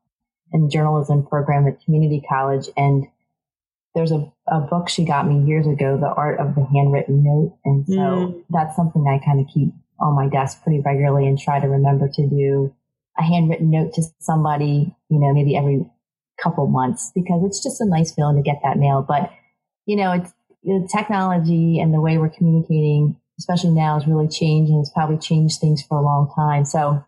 in 0.52 0.70
journalism 0.70 1.24
program 1.26 1.66
at 1.66 1.82
community 1.84 2.22
college. 2.28 2.68
And 2.76 3.06
there's 3.94 4.12
a, 4.12 4.32
a 4.48 4.60
book 4.60 4.88
she 4.88 5.04
got 5.04 5.26
me 5.26 5.46
years 5.46 5.66
ago, 5.66 5.98
The 5.98 6.08
Art 6.08 6.40
of 6.40 6.54
the 6.54 6.64
Handwritten 6.64 7.22
Note. 7.22 7.56
And 7.64 7.86
so 7.86 7.94
mm. 7.94 8.44
that's 8.50 8.74
something 8.74 9.06
I 9.06 9.24
kind 9.24 9.40
of 9.40 9.46
keep 9.52 9.72
on 10.00 10.14
my 10.14 10.28
desk 10.28 10.62
pretty 10.62 10.80
regularly 10.80 11.28
and 11.28 11.38
try 11.38 11.60
to 11.60 11.68
remember 11.68 12.08
to 12.08 12.28
do 12.28 12.74
a 13.18 13.22
handwritten 13.22 13.70
note 13.70 13.92
to 13.94 14.02
somebody, 14.18 14.94
you 15.10 15.18
know, 15.18 15.32
maybe 15.32 15.56
every 15.56 15.84
couple 16.42 16.66
months 16.66 17.12
because 17.14 17.42
it's 17.44 17.62
just 17.62 17.80
a 17.80 17.86
nice 17.86 18.12
feeling 18.12 18.36
to 18.36 18.42
get 18.42 18.60
that 18.64 18.78
mail. 18.78 19.04
But, 19.06 19.30
you 19.86 19.96
know, 19.96 20.12
it's 20.12 20.32
the 20.64 20.88
technology 20.90 21.78
and 21.78 21.92
the 21.92 22.00
way 22.00 22.18
we're 22.18 22.30
communicating, 22.30 23.16
especially 23.38 23.70
now, 23.70 23.96
is 23.96 24.06
really 24.06 24.28
changing. 24.28 24.78
it's 24.80 24.90
probably 24.90 25.18
changed 25.18 25.60
things 25.60 25.82
for 25.82 25.98
a 25.98 26.02
long 26.02 26.30
time. 26.34 26.64
So 26.64 27.04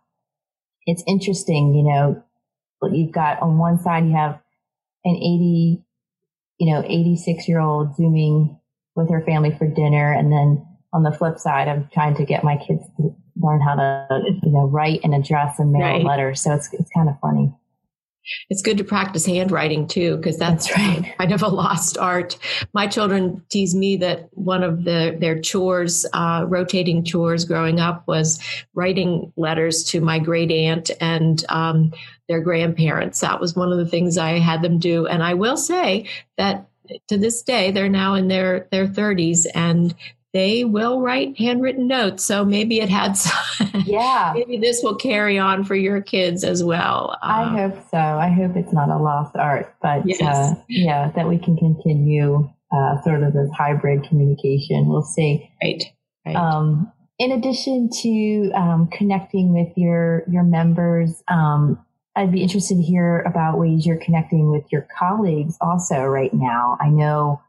it's 0.87 1.03
interesting, 1.07 1.75
you 1.75 1.83
know, 1.83 2.23
what 2.79 2.93
you've 2.93 3.13
got 3.13 3.41
on 3.41 3.59
one 3.59 3.79
side, 3.79 4.05
you 4.05 4.15
have 4.15 4.41
an 5.05 5.17
80, 5.17 5.83
you 6.59 6.73
know, 6.73 6.83
86 6.85 7.49
year 7.49 7.61
old 7.61 7.97
zooming 7.97 8.59
with 8.95 9.11
her 9.11 9.23
family 9.23 9.55
for 9.57 9.67
dinner. 9.67 10.13
And 10.13 10.31
then 10.33 10.67
on 10.93 11.03
the 11.03 11.13
flip 11.13 11.39
side, 11.39 11.69
I'm 11.69 11.89
trying 11.93 12.17
to 12.17 12.25
get 12.25 12.45
my 12.45 12.57
kids 12.57 12.85
to 12.97 13.15
learn 13.37 13.61
how 13.61 13.75
to, 13.75 14.07
you 14.43 14.53
know, 14.53 14.67
write 14.67 15.01
and 15.03 15.15
address 15.15 15.59
and 15.59 15.73
mail 15.73 15.83
right. 15.83 16.05
letters. 16.05 16.43
So 16.43 16.55
it's, 16.55 16.73
it's 16.73 16.91
kind 16.91 17.09
of 17.09 17.19
funny. 17.21 17.53
It's 18.51 18.63
good 18.63 18.79
to 18.79 18.85
practice 18.85 19.27
handwriting 19.27 19.87
too, 19.87 20.17
because 20.17 20.39
that's, 20.39 20.69
that's, 20.69 20.79
right. 20.79 21.15
kind 21.19 21.33
of 21.33 21.43
a 21.43 21.49
lost 21.49 21.99
art. 21.99 22.39
My 22.73 22.87
children 22.87 23.43
tease 23.51 23.75
me 23.75 23.97
that 23.99 24.29
one 24.33 24.63
of 24.63 24.85
the 24.85 25.17
their 25.19 25.39
chores, 25.39 26.07
uh, 26.13 26.45
rotating 26.49 27.05
chores 27.05 27.45
growing 27.45 27.81
up, 27.81 28.07
was 28.07 28.41
writing 28.75 29.33
letters 29.37 29.85
to 29.85 30.01
my 30.01 30.19
great 30.19 30.51
aunt 30.51 30.91
and 31.01 31.45
um, 31.49 31.93
their 32.29 32.41
grandparents. 32.41 33.21
That 33.21 33.41
was 33.41 33.55
one 33.55 33.73
of 33.73 33.79
the 33.79 33.87
things 33.87 34.19
I 34.19 34.39
had 34.39 34.63
them 34.63 34.79
do. 34.79 35.07
And 35.07 35.23
I 35.23 35.35
will 35.35 35.57
say 35.57 36.09
that 36.39 36.69
to 37.09 37.19
this 37.19 37.43
day, 37.43 37.71
they're 37.71 37.89
now 37.89 38.15
in 38.15 38.29
their 38.29 38.69
their 38.71 38.87
30s, 38.87 39.47
and 39.55 39.95
they 40.35 40.65
will 40.65 41.01
write 41.01 41.39
handwritten 41.39 41.87
notes. 41.87 42.25
So 42.25 42.45
maybe 42.45 42.81
it 42.81 42.89
had 42.91 43.17
some, 43.17 43.71
yeah. 43.87 44.33
maybe 44.37 44.59
this 44.59 44.83
will 44.83 44.97
carry 44.97 45.39
on 45.39 45.63
for 45.63 45.77
your 45.77 46.03
kids 46.03 46.43
as 46.43 46.63
well. 46.63 47.17
I 47.23 47.45
um, 47.45 47.57
hope 47.57 47.89
so. 47.89 47.99
I 47.99 48.29
hope 48.29 48.57
it's 48.57 48.73
not 48.73 48.91
a 48.91 48.99
lost 48.99 49.37
art, 49.37 49.73
but 49.81 50.03
yes. 50.05 50.21
uh, 50.21 50.55
yeah, 50.69 51.13
that 51.13 51.29
we 51.29 51.39
can 51.39 51.57
continue 51.57 52.51
uh, 52.73 53.01
sort 53.03 53.23
of 53.23 53.33
this 53.33 53.49
hybrid 53.57 54.03
communication. 54.09 54.89
We'll 54.89 55.03
see. 55.03 55.49
Right. 55.63 55.85
right. 56.27 56.35
Um, 56.35 56.93
in 57.21 57.31
addition 57.31 57.89
to 58.03 58.51
um, 58.57 58.89
connecting 58.89 59.55
with 59.55 59.73
your 59.77 60.25
your 60.29 60.43
members, 60.43 61.23
um, 61.29 61.79
I'd 62.17 62.33
be 62.33 62.43
interested 62.43 62.75
to 62.77 62.83
hear 62.83 63.21
about 63.21 63.57
ways 63.59 63.87
you're 63.87 63.99
connecting 64.05 64.51
with 64.51 64.65
your 64.73 64.89
colleagues 64.99 65.57
also 65.61 66.03
right 66.03 66.35
now. 66.35 66.77
I 66.81 66.89
know 66.89 67.41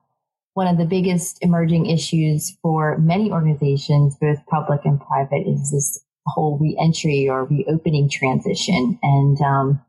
one 0.56 0.68
of 0.68 0.78
the 0.78 0.86
biggest 0.86 1.38
emerging 1.41 1.86
issues 1.88 2.58
for 2.62 2.98
many 2.98 3.30
organizations, 3.30 4.15
both 4.20 4.38
public 4.50 4.80
and 4.86 5.00
private, 5.02 5.46
is 5.46 5.70
this 5.70 6.04
whole 6.26 6.58
reentry 6.58 7.28
or 7.30 7.44
reopening 7.44 8.10
transition. 8.10 8.98
And 9.04 9.38
um, 9.41 9.82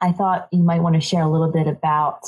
I 0.00 0.10
thought 0.10 0.48
you 0.50 0.64
might 0.64 0.82
want 0.82 0.96
to 0.96 1.00
share 1.00 1.22
a 1.22 1.30
little 1.30 1.52
bit 1.52 1.68
about 1.68 2.20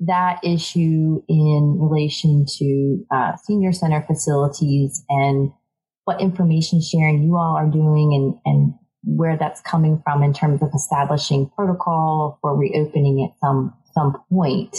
that 0.00 0.38
issue 0.44 1.22
in 1.28 1.78
relation 1.80 2.44
to 2.58 3.06
uh, 3.10 3.36
senior 3.36 3.72
center 3.72 4.04
facilities 4.06 5.02
and 5.08 5.50
what 6.04 6.20
information 6.20 6.82
sharing 6.82 7.22
you 7.22 7.36
all 7.36 7.56
are 7.56 7.66
doing 7.66 8.12
and, 8.14 8.34
and 8.44 8.74
where 9.02 9.38
that's 9.38 9.62
coming 9.62 10.00
from 10.04 10.22
in 10.22 10.34
terms 10.34 10.62
of 10.62 10.68
establishing 10.74 11.50
protocol 11.56 12.38
for 12.42 12.54
reopening 12.54 13.26
at 13.26 13.38
some 13.40 13.74
some 13.94 14.14
point. 14.30 14.76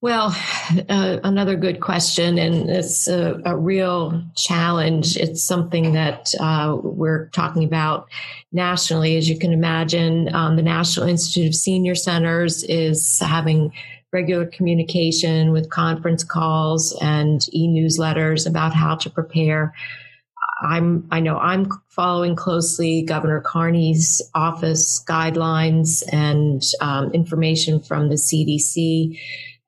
Well, 0.00 0.34
uh, 0.88 1.18
another 1.24 1.56
good 1.56 1.80
question, 1.80 2.38
and 2.38 2.70
it's 2.70 3.08
a, 3.08 3.40
a, 3.44 3.56
real 3.56 4.22
challenge. 4.36 5.16
It's 5.16 5.42
something 5.42 5.92
that 5.94 6.32
uh, 6.38 6.76
we're 6.82 7.28
talking 7.30 7.64
about 7.64 8.08
nationally. 8.52 9.16
As 9.16 9.28
you 9.28 9.38
can 9.38 9.52
imagine, 9.52 10.32
um, 10.34 10.56
the 10.56 10.62
National 10.62 11.08
Institute 11.08 11.48
of 11.48 11.54
Senior 11.54 11.94
Centers 11.94 12.62
is 12.64 13.18
having 13.20 13.72
regular 14.12 14.46
communication 14.46 15.50
with 15.50 15.68
conference 15.68 16.24
calls 16.24 16.96
and 17.02 17.46
e-newsletters 17.52 18.48
about 18.48 18.72
how 18.72 18.96
to 18.96 19.10
prepare. 19.10 19.74
I'm, 20.62 21.06
I 21.10 21.20
know 21.20 21.38
I'm 21.38 21.68
following 21.88 22.34
closely 22.34 23.02
Governor 23.02 23.40
Carney's 23.40 24.22
office 24.34 25.04
guidelines 25.06 26.02
and 26.10 26.62
um, 26.80 27.12
information 27.12 27.80
from 27.80 28.08
the 28.08 28.16
CDC 28.16 29.18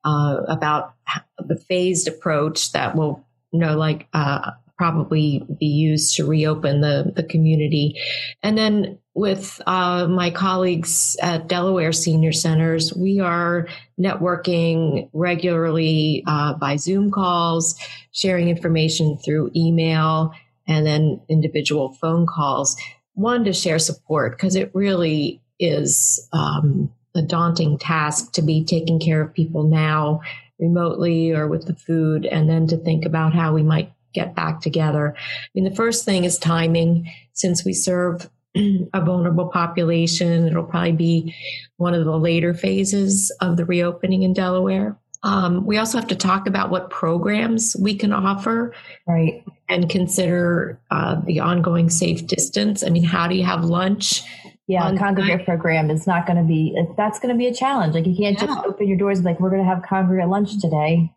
uh, 0.03 0.41
about 0.47 0.93
the 1.37 1.55
phased 1.55 2.07
approach 2.07 2.71
that 2.71 2.95
will, 2.95 3.25
you 3.51 3.59
know, 3.59 3.77
like 3.77 4.07
uh, 4.13 4.51
probably 4.77 5.45
be 5.59 5.67
used 5.67 6.15
to 6.15 6.25
reopen 6.25 6.81
the, 6.81 7.11
the 7.15 7.23
community. 7.23 7.99
And 8.41 8.57
then 8.57 8.97
with 9.13 9.61
uh, 9.67 10.07
my 10.07 10.31
colleagues 10.31 11.17
at 11.21 11.47
Delaware 11.47 11.91
Senior 11.91 12.31
Centers, 12.31 12.93
we 12.95 13.19
are 13.19 13.67
networking 13.99 15.09
regularly 15.13 16.23
uh, 16.25 16.53
by 16.53 16.77
Zoom 16.77 17.11
calls, 17.11 17.75
sharing 18.11 18.49
information 18.49 19.17
through 19.23 19.51
email, 19.55 20.31
and 20.67 20.85
then 20.85 21.21
individual 21.29 21.93
phone 22.01 22.25
calls. 22.25 22.75
One, 23.13 23.43
to 23.43 23.53
share 23.53 23.77
support, 23.79 24.37
because 24.37 24.55
it 24.55 24.71
really 24.73 25.41
is. 25.59 26.27
Um, 26.33 26.91
a 27.15 27.21
daunting 27.21 27.77
task 27.77 28.33
to 28.33 28.41
be 28.41 28.63
taking 28.63 28.99
care 28.99 29.21
of 29.21 29.33
people 29.33 29.63
now 29.63 30.21
remotely 30.59 31.31
or 31.31 31.47
with 31.47 31.65
the 31.65 31.75
food, 31.75 32.25
and 32.25 32.49
then 32.49 32.67
to 32.67 32.77
think 32.77 33.05
about 33.05 33.33
how 33.33 33.53
we 33.53 33.63
might 33.63 33.91
get 34.13 34.35
back 34.35 34.61
together. 34.61 35.15
I 35.17 35.49
mean, 35.55 35.63
the 35.63 35.75
first 35.75 36.05
thing 36.05 36.23
is 36.23 36.37
timing. 36.37 37.11
Since 37.33 37.65
we 37.65 37.73
serve 37.73 38.29
a 38.55 39.01
vulnerable 39.03 39.47
population, 39.47 40.47
it'll 40.47 40.63
probably 40.63 40.91
be 40.91 41.35
one 41.77 41.93
of 41.93 42.05
the 42.05 42.17
later 42.17 42.53
phases 42.53 43.35
of 43.41 43.57
the 43.57 43.65
reopening 43.65 44.23
in 44.23 44.33
Delaware. 44.33 44.97
Um, 45.23 45.65
we 45.65 45.77
also 45.77 45.99
have 45.99 46.07
to 46.09 46.15
talk 46.15 46.47
about 46.47 46.71
what 46.71 46.89
programs 46.89 47.75
we 47.79 47.95
can 47.95 48.11
offer, 48.11 48.73
right? 49.07 49.43
And 49.69 49.89
consider 49.89 50.79
uh, 50.89 51.21
the 51.25 51.39
ongoing 51.39 51.89
safe 51.89 52.25
distance. 52.25 52.83
I 52.83 52.89
mean, 52.89 53.03
how 53.03 53.27
do 53.27 53.35
you 53.35 53.43
have 53.43 53.63
lunch? 53.63 54.23
Yeah, 54.71 54.89
a 54.89 54.97
congregate 54.97 55.43
program 55.43 55.89
is 55.89 56.07
not 56.07 56.25
going 56.25 56.37
to 56.37 56.43
be. 56.43 56.73
That's 56.95 57.19
going 57.19 57.33
to 57.35 57.37
be 57.37 57.45
a 57.47 57.53
challenge. 57.53 57.93
Like 57.93 58.07
you 58.07 58.15
can't 58.15 58.39
yeah. 58.39 58.45
just 58.45 58.65
open 58.65 58.87
your 58.87 58.97
doors 58.97 59.17
and 59.17 59.25
like 59.25 59.37
we're 59.37 59.49
going 59.49 59.61
to 59.61 59.67
have 59.67 59.83
congregate 59.83 60.29
lunch 60.29 60.61
today, 60.61 61.11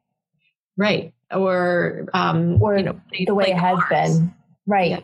right? 0.76 1.14
Or 1.30 2.08
um, 2.14 2.60
or 2.60 2.76
you 2.76 2.82
know, 2.82 3.00
the 3.26 3.32
way 3.32 3.52
it 3.52 3.56
has 3.56 3.78
been, 3.88 4.34
right? 4.66 4.90
Yeah. 4.90 5.00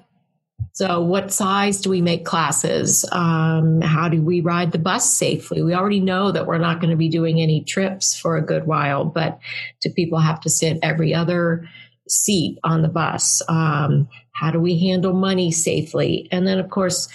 So, 0.73 1.01
what 1.01 1.33
size 1.33 1.81
do 1.81 1.91
we 1.91 2.01
make 2.01 2.25
classes? 2.25 3.05
Um, 3.13 3.83
how 3.83 4.09
do 4.09 4.21
we 4.21 4.41
ride 4.41 4.73
the 4.73 4.79
bus 4.79 5.09
safely? 5.09 5.63
We 5.63 5.73
already 5.73 6.01
know 6.01 6.33
that 6.33 6.49
we're 6.49 6.59
not 6.59 6.81
going 6.81 6.91
to 6.91 6.97
be 6.97 7.09
doing 7.09 7.41
any 7.41 7.63
trips 7.63 8.19
for 8.19 8.37
a 8.37 8.43
good 8.43 8.67
while, 8.67 9.05
but 9.05 9.39
do 9.81 9.91
people 9.91 10.19
have 10.19 10.41
to 10.41 10.51
sit 10.51 10.81
every 10.83 11.15
other 11.15 11.69
seat 12.09 12.59
on 12.65 12.83
the 12.83 12.89
bus? 12.89 13.43
Um, 13.49 14.09
how 14.33 14.51
do 14.51 14.59
we 14.59 14.77
handle 14.77 15.13
money 15.13 15.53
safely? 15.53 16.27
And 16.33 16.49
then, 16.49 16.59
of 16.59 16.69
course, 16.69 17.09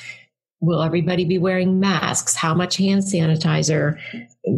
will 0.65 0.81
everybody 0.81 1.25
be 1.25 1.37
wearing 1.37 1.79
masks? 1.79 2.35
How 2.35 2.53
much 2.53 2.77
hand 2.77 3.03
sanitizer 3.03 3.97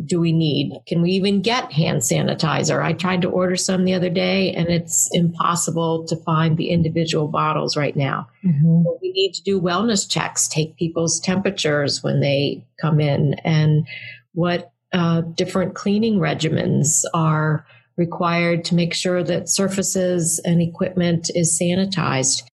do 0.06 0.20
we 0.20 0.32
need? 0.32 0.74
Can 0.88 1.02
we 1.02 1.12
even 1.12 1.42
get 1.42 1.72
hand 1.72 2.02
sanitizer? 2.02 2.84
I 2.84 2.94
tried 2.94 3.22
to 3.22 3.30
order 3.30 3.56
some 3.56 3.86
the 3.86 3.94
other 3.94 4.10
day 4.10 4.54
and 4.54 4.68
it's 4.70 5.10
impossible 5.12 6.06
to 6.08 6.16
find 6.18 6.58
the 6.58 6.70
individual 6.70 7.28
bottles 7.28 7.76
right 7.78 7.96
now. 7.96 8.28
Mm-hmm. 8.46 8.84
we 9.02 9.12
need 9.12 9.34
to 9.34 9.44
do 9.44 9.62
wellness 9.62 10.10
checks, 10.10 10.48
take 10.48 10.78
people's 10.78 11.20
temperatures 11.20 12.04
when 12.04 12.22
they 12.22 12.66
come 12.82 13.00
in, 13.00 13.36
and 13.44 13.88
what 14.34 14.72
uh, 14.94 15.22
different 15.22 15.76
cleaning 15.76 16.20
regimens 16.20 17.04
are 17.14 17.66
required 17.98 18.64
to 18.66 18.76
make 18.76 18.94
sure 18.94 19.24
that 19.24 19.50
surfaces 19.50 20.40
and 20.46 20.62
equipment 20.62 21.30
is 21.34 21.60
sanitized. 21.60 22.44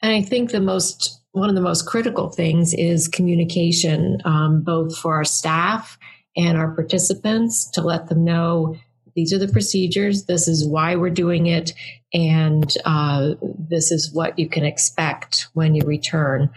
And 0.00 0.12
I 0.12 0.22
think 0.22 0.50
the 0.50 0.60
most 0.60 1.17
one 1.32 1.48
of 1.48 1.54
the 1.54 1.60
most 1.60 1.86
critical 1.86 2.30
things 2.30 2.74
is 2.74 3.08
communication, 3.08 4.20
um, 4.24 4.62
both 4.62 4.96
for 4.96 5.14
our 5.14 5.24
staff 5.24 5.98
and 6.36 6.56
our 6.56 6.74
participants 6.74 7.70
to 7.72 7.82
let 7.82 8.08
them 8.08 8.24
know 8.24 8.76
these 9.18 9.32
are 9.32 9.38
the 9.38 9.48
procedures, 9.48 10.26
this 10.26 10.46
is 10.46 10.64
why 10.64 10.94
we're 10.94 11.10
doing 11.10 11.46
it, 11.48 11.72
and 12.14 12.72
uh, 12.84 13.34
this 13.42 13.90
is 13.90 14.12
what 14.12 14.38
you 14.38 14.48
can 14.48 14.64
expect 14.64 15.48
when 15.54 15.74
you 15.74 15.82
return. 15.84 16.50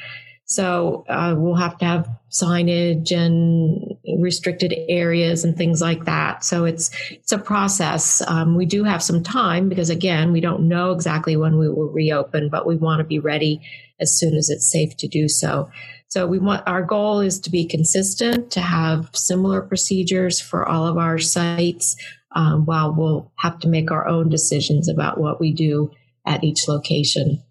So 0.52 1.06
uh, 1.08 1.34
we'll 1.38 1.56
have 1.56 1.78
to 1.78 1.86
have 1.86 2.10
signage 2.30 3.12
and 3.12 3.96
restricted 4.22 4.74
areas 4.90 5.46
and 5.46 5.56
things 5.56 5.80
like 5.80 6.04
that. 6.04 6.44
So 6.44 6.66
it's 6.66 6.92
it's 7.10 7.32
a 7.32 7.38
process. 7.38 8.22
Um, 8.28 8.58
we 8.58 8.66
do 8.66 8.84
have 8.84 9.02
some 9.02 9.24
time 9.24 9.70
because 9.70 9.90
again, 9.90 10.34
we 10.34 10.42
don't 10.42 10.68
know 10.68 10.92
exactly 10.92 11.38
when 11.38 11.58
we 11.58 11.70
will 11.70 11.90
reopen, 11.90 12.50
but 12.50 12.68
we 12.68 12.76
want 12.76 13.00
to 13.00 13.06
be 13.06 13.18
ready 13.18 13.62
as 14.02 14.20
soon 14.20 14.36
as 14.36 14.50
it's 14.50 14.70
safe 14.70 14.98
to 14.98 15.08
do 15.08 15.30
so. 15.30 15.72
So 16.10 16.28
we 16.28 16.38
want 16.38 16.68
our 16.68 16.84
goal 16.84 17.22
is 17.22 17.40
to 17.42 17.50
be 17.50 17.66
consistent, 17.66 18.52
to 18.52 18.60
have 18.60 19.10
similar 19.14 19.62
procedures 19.62 20.42
for 20.42 20.68
all 20.68 20.86
of 20.86 20.98
our 20.98 21.18
sites, 21.18 21.96
um, 22.36 22.66
while 22.66 22.94
we'll 22.94 23.32
have 23.38 23.58
to 23.60 23.70
make 23.70 23.90
our 23.90 24.06
own 24.06 24.28
decisions 24.28 24.90
about 24.90 25.18
what 25.18 25.40
we 25.40 25.54
do 25.54 25.92
at 26.26 26.44
each 26.44 26.68
location. 26.68 27.42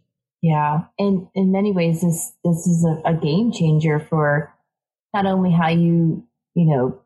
Yeah, 0.43 0.85
and 0.99 1.29
in 1.35 1.53
many 1.53 1.73
ways, 1.73 2.01
this 2.01 2.33
this 2.45 2.67
is 2.67 2.85
a, 2.85 3.11
a 3.11 3.15
game 3.15 3.53
changer 3.53 4.01
for 4.01 4.55
not 5.13 5.27
only 5.27 5.51
how 5.51 5.69
you 5.69 6.27
you 6.55 6.65
know 6.65 7.01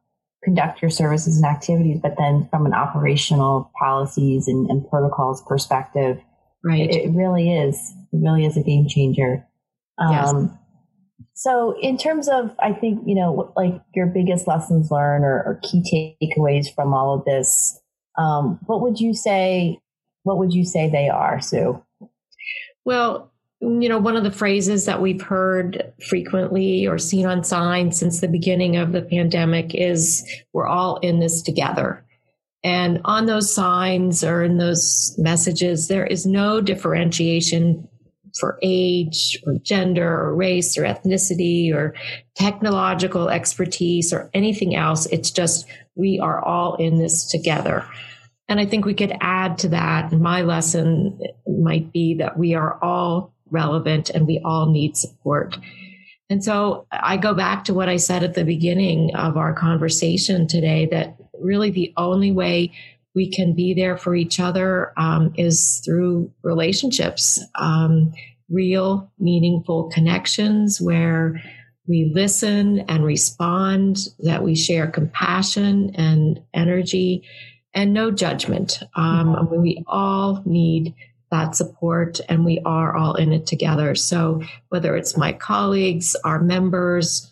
conduct 0.45 0.83
your 0.83 0.91
services 0.91 1.37
and 1.37 1.47
activities, 1.47 1.99
but 2.01 2.15
then 2.19 2.47
from 2.51 2.67
an 2.67 2.75
operational 2.75 3.73
policies 3.79 4.47
and, 4.47 4.69
and 4.69 4.89
protocols 4.89 5.43
perspective, 5.49 6.21
right? 6.63 6.91
It, 6.91 7.07
it, 7.07 7.11
really 7.11 7.51
is. 7.53 7.93
It 8.13 8.19
really 8.23 8.45
is 8.45 8.57
a 8.57 8.63
game 8.63 8.87
changer. 8.87 9.45
Um, 9.99 10.13
yes. 10.13 10.59
So, 11.33 11.77
in 11.81 11.99
terms 11.99 12.29
of, 12.29 12.55
I 12.61 12.73
think 12.73 13.03
you 13.07 13.17
know, 13.17 13.53
like 13.57 13.81
your 13.95 14.07
biggest 14.07 14.47
lessons 14.47 14.91
learned 14.91 15.25
or, 15.25 15.43
or 15.45 15.61
key 15.63 16.17
takeaways 16.23 16.73
from 16.73 16.95
all 16.95 17.15
of 17.15 17.25
this, 17.25 17.81
um, 18.17 18.61
what 18.67 18.81
would 18.83 19.01
you 19.01 19.15
say? 19.15 19.81
What 20.23 20.39
would 20.39 20.53
you 20.53 20.65
say 20.65 20.89
they 20.89 21.09
are, 21.09 21.41
Sue? 21.41 21.83
Well, 22.85 23.33
you 23.61 23.89
know, 23.89 23.99
one 23.99 24.17
of 24.17 24.25
the 24.25 24.31
phrases 24.31 24.85
that 24.87 25.01
we've 25.01 25.23
heard 25.23 25.93
frequently 26.07 26.87
or 26.87 26.99
seen 26.99 27.27
on 27.27 27.45
signs 27.45 27.99
since 27.99 28.21
the 28.21 28.29
beginning 28.29 28.77
of 28.77 28.93
the 28.93 29.03
pandemic 29.03 29.75
is 29.75 30.25
we're 30.53 30.67
all 30.67 30.97
in 30.97 31.21
this 31.21 31.41
together. 31.41 32.05
And 32.63 33.01
on 33.05 33.27
those 33.27 33.55
signs 33.55 34.25
or 34.25 34.43
in 34.43 34.59
those 34.59 35.15
messages, 35.19 35.89
there 35.89 36.07
is 36.07 36.27
no 36.27 36.61
differentiation 36.61 37.89
for 38.39 38.59
age 38.63 39.39
or 39.47 39.55
gender 39.63 40.09
or 40.09 40.35
race 40.35 40.77
or 40.77 40.83
ethnicity 40.83 41.73
or 41.73 41.95
technological 42.35 43.29
expertise 43.29 44.13
or 44.13 44.31
anything 44.35 44.75
else. 44.75 45.07
It's 45.07 45.31
just 45.31 45.67
we 45.95 46.19
are 46.19 46.45
all 46.45 46.75
in 46.77 46.99
this 46.99 47.25
together. 47.27 47.87
And 48.49 48.61
I 48.61 48.67
think 48.67 48.85
we 48.85 48.95
could 48.95 49.17
add 49.21 49.59
to 49.59 49.69
that. 49.71 50.13
My 50.13 50.43
lesson 50.43 51.19
might 51.47 51.93
be 51.93 52.15
that 52.15 52.39
we 52.39 52.55
are 52.55 52.79
all 52.83 53.35
relevant 53.51 54.11
and 54.11 54.27
we 54.27 54.41
all 54.45 54.71
need 54.71 54.97
support. 54.97 55.57
And 56.31 56.43
so 56.43 56.87
I 56.91 57.17
go 57.17 57.35
back 57.35 57.65
to 57.65 57.75
what 57.75 57.89
I 57.89 57.97
said 57.97 58.25
at 58.25 58.35
the 58.35 58.45
beginning 58.45 59.15
of 59.15 59.37
our 59.37 59.53
conversation 59.53 60.47
today 60.47 60.87
that 60.91 61.17
really 61.39 61.71
the 61.71 61.93
only 61.97 62.33
way 62.33 62.73
we 63.15 63.31
can 63.31 63.55
be 63.55 63.75
there 63.75 63.97
for 63.97 64.15
each 64.15 64.41
other 64.41 64.93
um, 64.97 65.33
is 65.37 65.81
through 65.85 66.33
relationships, 66.43 67.41
um, 67.55 68.13
real, 68.51 69.11
meaningful 69.19 69.91
connections 69.91 70.81
where 70.81 71.41
we 71.87 72.11
listen 72.15 72.81
and 72.81 73.05
respond, 73.05 73.99
that 74.21 74.43
we 74.43 74.55
share 74.55 74.87
compassion 74.87 75.95
and 75.95 76.43
energy 76.55 77.23
and 77.75 77.93
no 77.93 78.11
judgment. 78.11 78.81
Um, 78.95 79.35
mm-hmm. 79.35 79.61
We 79.61 79.85
all 79.87 80.43
need 80.45 80.95
that 81.31 81.57
support 81.57 82.21
and 82.29 82.45
we 82.45 82.61
are 82.65 82.97
all 82.97 83.15
in 83.15 83.33
it 83.33 83.47
together. 83.47 83.95
So 83.95 84.43
whether 84.69 84.97
it's 84.97 85.17
my 85.17 85.33
colleagues, 85.33 86.15
our 86.25 86.41
members, 86.41 87.31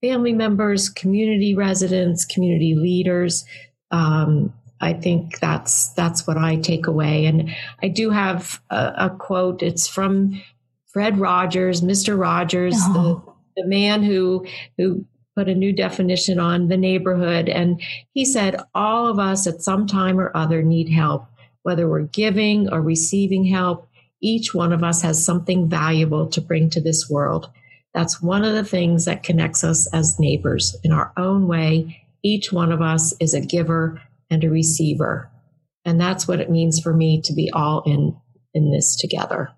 family 0.00 0.32
members, 0.32 0.88
community 0.88 1.54
residents, 1.54 2.24
community 2.24 2.74
leaders, 2.74 3.44
um, 3.90 4.54
I 4.80 4.94
think 4.94 5.40
that's 5.40 5.88
that's 5.90 6.26
what 6.26 6.38
I 6.38 6.56
take 6.56 6.86
away. 6.86 7.26
And 7.26 7.50
I 7.82 7.88
do 7.88 8.10
have 8.10 8.60
a, 8.70 8.92
a 8.96 9.10
quote. 9.10 9.62
It's 9.62 9.86
from 9.86 10.40
Fred 10.86 11.18
Rogers, 11.18 11.82
Mr. 11.82 12.18
Rogers, 12.18 12.76
oh. 12.78 13.34
the, 13.56 13.62
the 13.62 13.68
man 13.68 14.02
who 14.02 14.46
who 14.78 15.04
put 15.40 15.48
a 15.48 15.54
new 15.54 15.72
definition 15.72 16.38
on 16.38 16.68
the 16.68 16.76
neighborhood. 16.76 17.48
And 17.48 17.80
he 18.12 18.26
said, 18.26 18.60
all 18.74 19.08
of 19.08 19.18
us 19.18 19.46
at 19.46 19.62
some 19.62 19.86
time 19.86 20.20
or 20.20 20.30
other 20.36 20.62
need 20.62 20.90
help 20.90 21.26
whether 21.62 21.88
we're 21.88 22.02
giving 22.02 22.72
or 22.72 22.80
receiving 22.80 23.44
help, 23.44 23.88
each 24.20 24.54
one 24.54 24.72
of 24.72 24.82
us 24.82 25.02
has 25.02 25.24
something 25.24 25.68
valuable 25.68 26.26
to 26.28 26.40
bring 26.40 26.70
to 26.70 26.80
this 26.80 27.08
world. 27.08 27.50
That's 27.94 28.22
one 28.22 28.44
of 28.44 28.54
the 28.54 28.64
things 28.64 29.04
that 29.04 29.22
connects 29.22 29.64
us 29.64 29.88
as 29.92 30.18
neighbors. 30.18 30.76
In 30.84 30.92
our 30.92 31.12
own 31.16 31.48
way, 31.48 32.02
each 32.22 32.52
one 32.52 32.72
of 32.72 32.80
us 32.80 33.14
is 33.20 33.34
a 33.34 33.44
giver 33.44 34.00
and 34.30 34.44
a 34.44 34.50
receiver. 34.50 35.30
And 35.84 36.00
that's 36.00 36.28
what 36.28 36.40
it 36.40 36.50
means 36.50 36.80
for 36.80 36.92
me 36.92 37.20
to 37.22 37.32
be 37.32 37.50
all 37.52 37.82
in 37.84 38.16
in 38.52 38.72
this 38.72 38.96
together. 38.96 39.50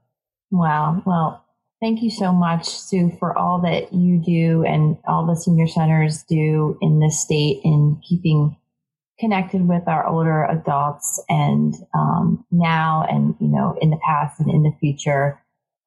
Wow. 0.50 1.02
Well, 1.06 1.44
thank 1.82 2.00
you 2.00 2.10
so 2.10 2.32
much, 2.32 2.68
Sue, 2.68 3.10
for 3.18 3.36
all 3.36 3.60
that 3.62 3.92
you 3.92 4.22
do 4.24 4.64
and 4.64 4.96
all 5.04 5.26
the 5.26 5.34
senior 5.34 5.66
centers 5.66 6.22
do 6.22 6.78
in 6.80 7.00
this 7.00 7.20
state 7.20 7.60
in 7.64 8.00
keeping 8.08 8.56
connected 9.18 9.66
with 9.68 9.82
our 9.88 10.06
older 10.06 10.44
adults 10.44 11.22
and 11.28 11.74
um, 11.92 12.46
now 12.50 13.04
and 13.10 13.34
you 13.40 13.48
know 13.48 13.76
in 13.80 13.90
the 13.90 13.98
past 14.06 14.40
and 14.40 14.48
in 14.48 14.62
the 14.62 14.72
future. 14.80 15.38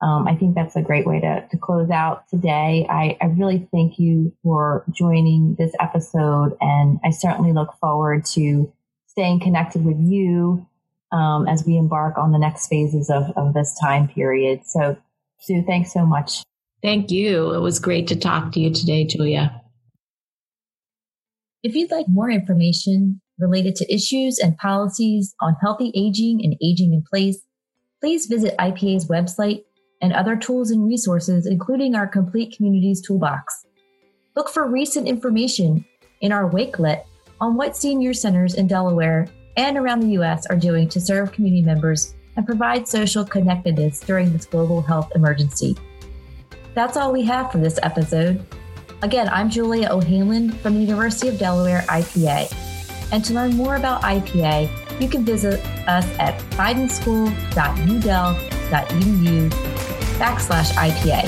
Um, 0.02 0.28
i 0.28 0.36
think 0.36 0.56
that's 0.56 0.76
a 0.76 0.82
great 0.82 1.08
way 1.08 1.22
to, 1.22 1.48
to 1.50 1.58
close 1.58 1.90
out 1.90 2.28
today. 2.30 2.86
I, 2.90 3.18
I 3.22 3.28
really 3.28 3.68
thank 3.72 3.98
you 3.98 4.34
for 4.44 4.84
joining 4.92 5.56
this 5.58 5.72
episode 5.80 6.58
and 6.60 7.00
i 7.06 7.12
certainly 7.12 7.54
look 7.54 7.74
forward 7.80 8.26
to 8.34 8.72
staying 9.08 9.40
connected 9.40 9.86
with 9.86 9.98
you 10.00 10.68
um, 11.12 11.48
as 11.48 11.64
we 11.66 11.78
embark 11.78 12.18
on 12.18 12.34
the 12.34 12.38
next 12.38 12.68
phases 12.68 13.10
of, 13.10 13.32
of 13.38 13.54
this 13.54 13.78
time 13.82 14.08
period. 14.10 14.66
So 14.66 14.98
sue 15.46 15.64
thanks 15.68 15.94
so 15.94 16.06
much 16.06 16.44
thank 16.82 17.12
you 17.12 17.54
it 17.54 17.60
was 17.60 17.80
great 17.80 18.08
to 18.08 18.16
talk 18.16 18.52
to 18.52 18.60
you 18.60 18.74
today 18.74 19.06
julia 19.06 19.62
if 21.64 21.74
you'd 21.76 21.92
like 21.92 22.08
more 22.08 22.30
information 22.30 23.22
related 23.40 23.76
to 23.76 23.94
issues 23.94 24.40
and 24.40 24.58
policies 24.58 25.36
on 25.42 25.56
healthy 25.62 25.92
aging 25.96 26.42
and 26.44 26.56
aging 26.62 26.94
in 26.94 27.04
place, 27.10 27.40
please 28.00 28.28
visit 28.28 28.58
IPA's 28.58 29.08
website 29.08 29.64
and 30.02 30.14
other 30.14 30.36
tools 30.36 30.72
and 30.72 30.86
resources, 30.86 31.48
including 31.48 31.96
our 31.96 32.08
Complete 32.08 32.56
Communities 32.56 33.02
Toolbox. 33.02 33.66
Look 34.36 34.50
for 34.50 34.70
recent 34.70 35.08
information 35.08 35.86
in 36.22 36.32
our 36.32 36.50
Wakelet 36.50 37.04
on 37.42 37.56
what 37.56 37.76
senior 37.76 38.14
centers 38.14 38.56
in 38.56 38.68
Delaware 38.68 39.28
and 39.58 39.78
around 39.78 40.02
the 40.02 40.14
U.S. 40.14 40.46
are 40.48 40.58
doing 40.58 40.88
to 40.90 41.02
serve 41.02 41.32
community 41.32 41.64
members 41.64 42.14
and 42.36 42.46
provide 42.46 42.88
social 42.88 43.26
connectedness 43.26 44.00
during 44.00 44.34
this 44.34 44.46
global 44.46 44.82
health 44.82 45.12
emergency. 45.16 45.78
That's 46.74 46.98
all 46.98 47.14
we 47.14 47.22
have 47.24 47.52
for 47.52 47.60
this 47.60 47.80
episode. 47.84 48.44
Again, 49.02 49.28
I'm 49.30 49.50
Julia 49.50 49.90
O'Hanlon 49.92 50.52
from 50.52 50.76
the 50.76 50.82
University 50.82 51.28
of 51.28 51.38
Delaware 51.38 51.82
IPA. 51.88 52.54
And 53.12 53.24
to 53.26 53.34
learn 53.34 53.56
more 53.56 53.76
about 53.76 54.02
IPA, 54.02 54.70
you 55.00 55.08
can 55.08 55.24
visit 55.24 55.64
us 55.88 56.08
at 56.20 56.40
bidenschool.udel.edu 56.52 59.50
backslash 60.18 60.72
IPA. 60.72 61.22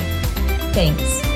Thanks. 0.73 1.26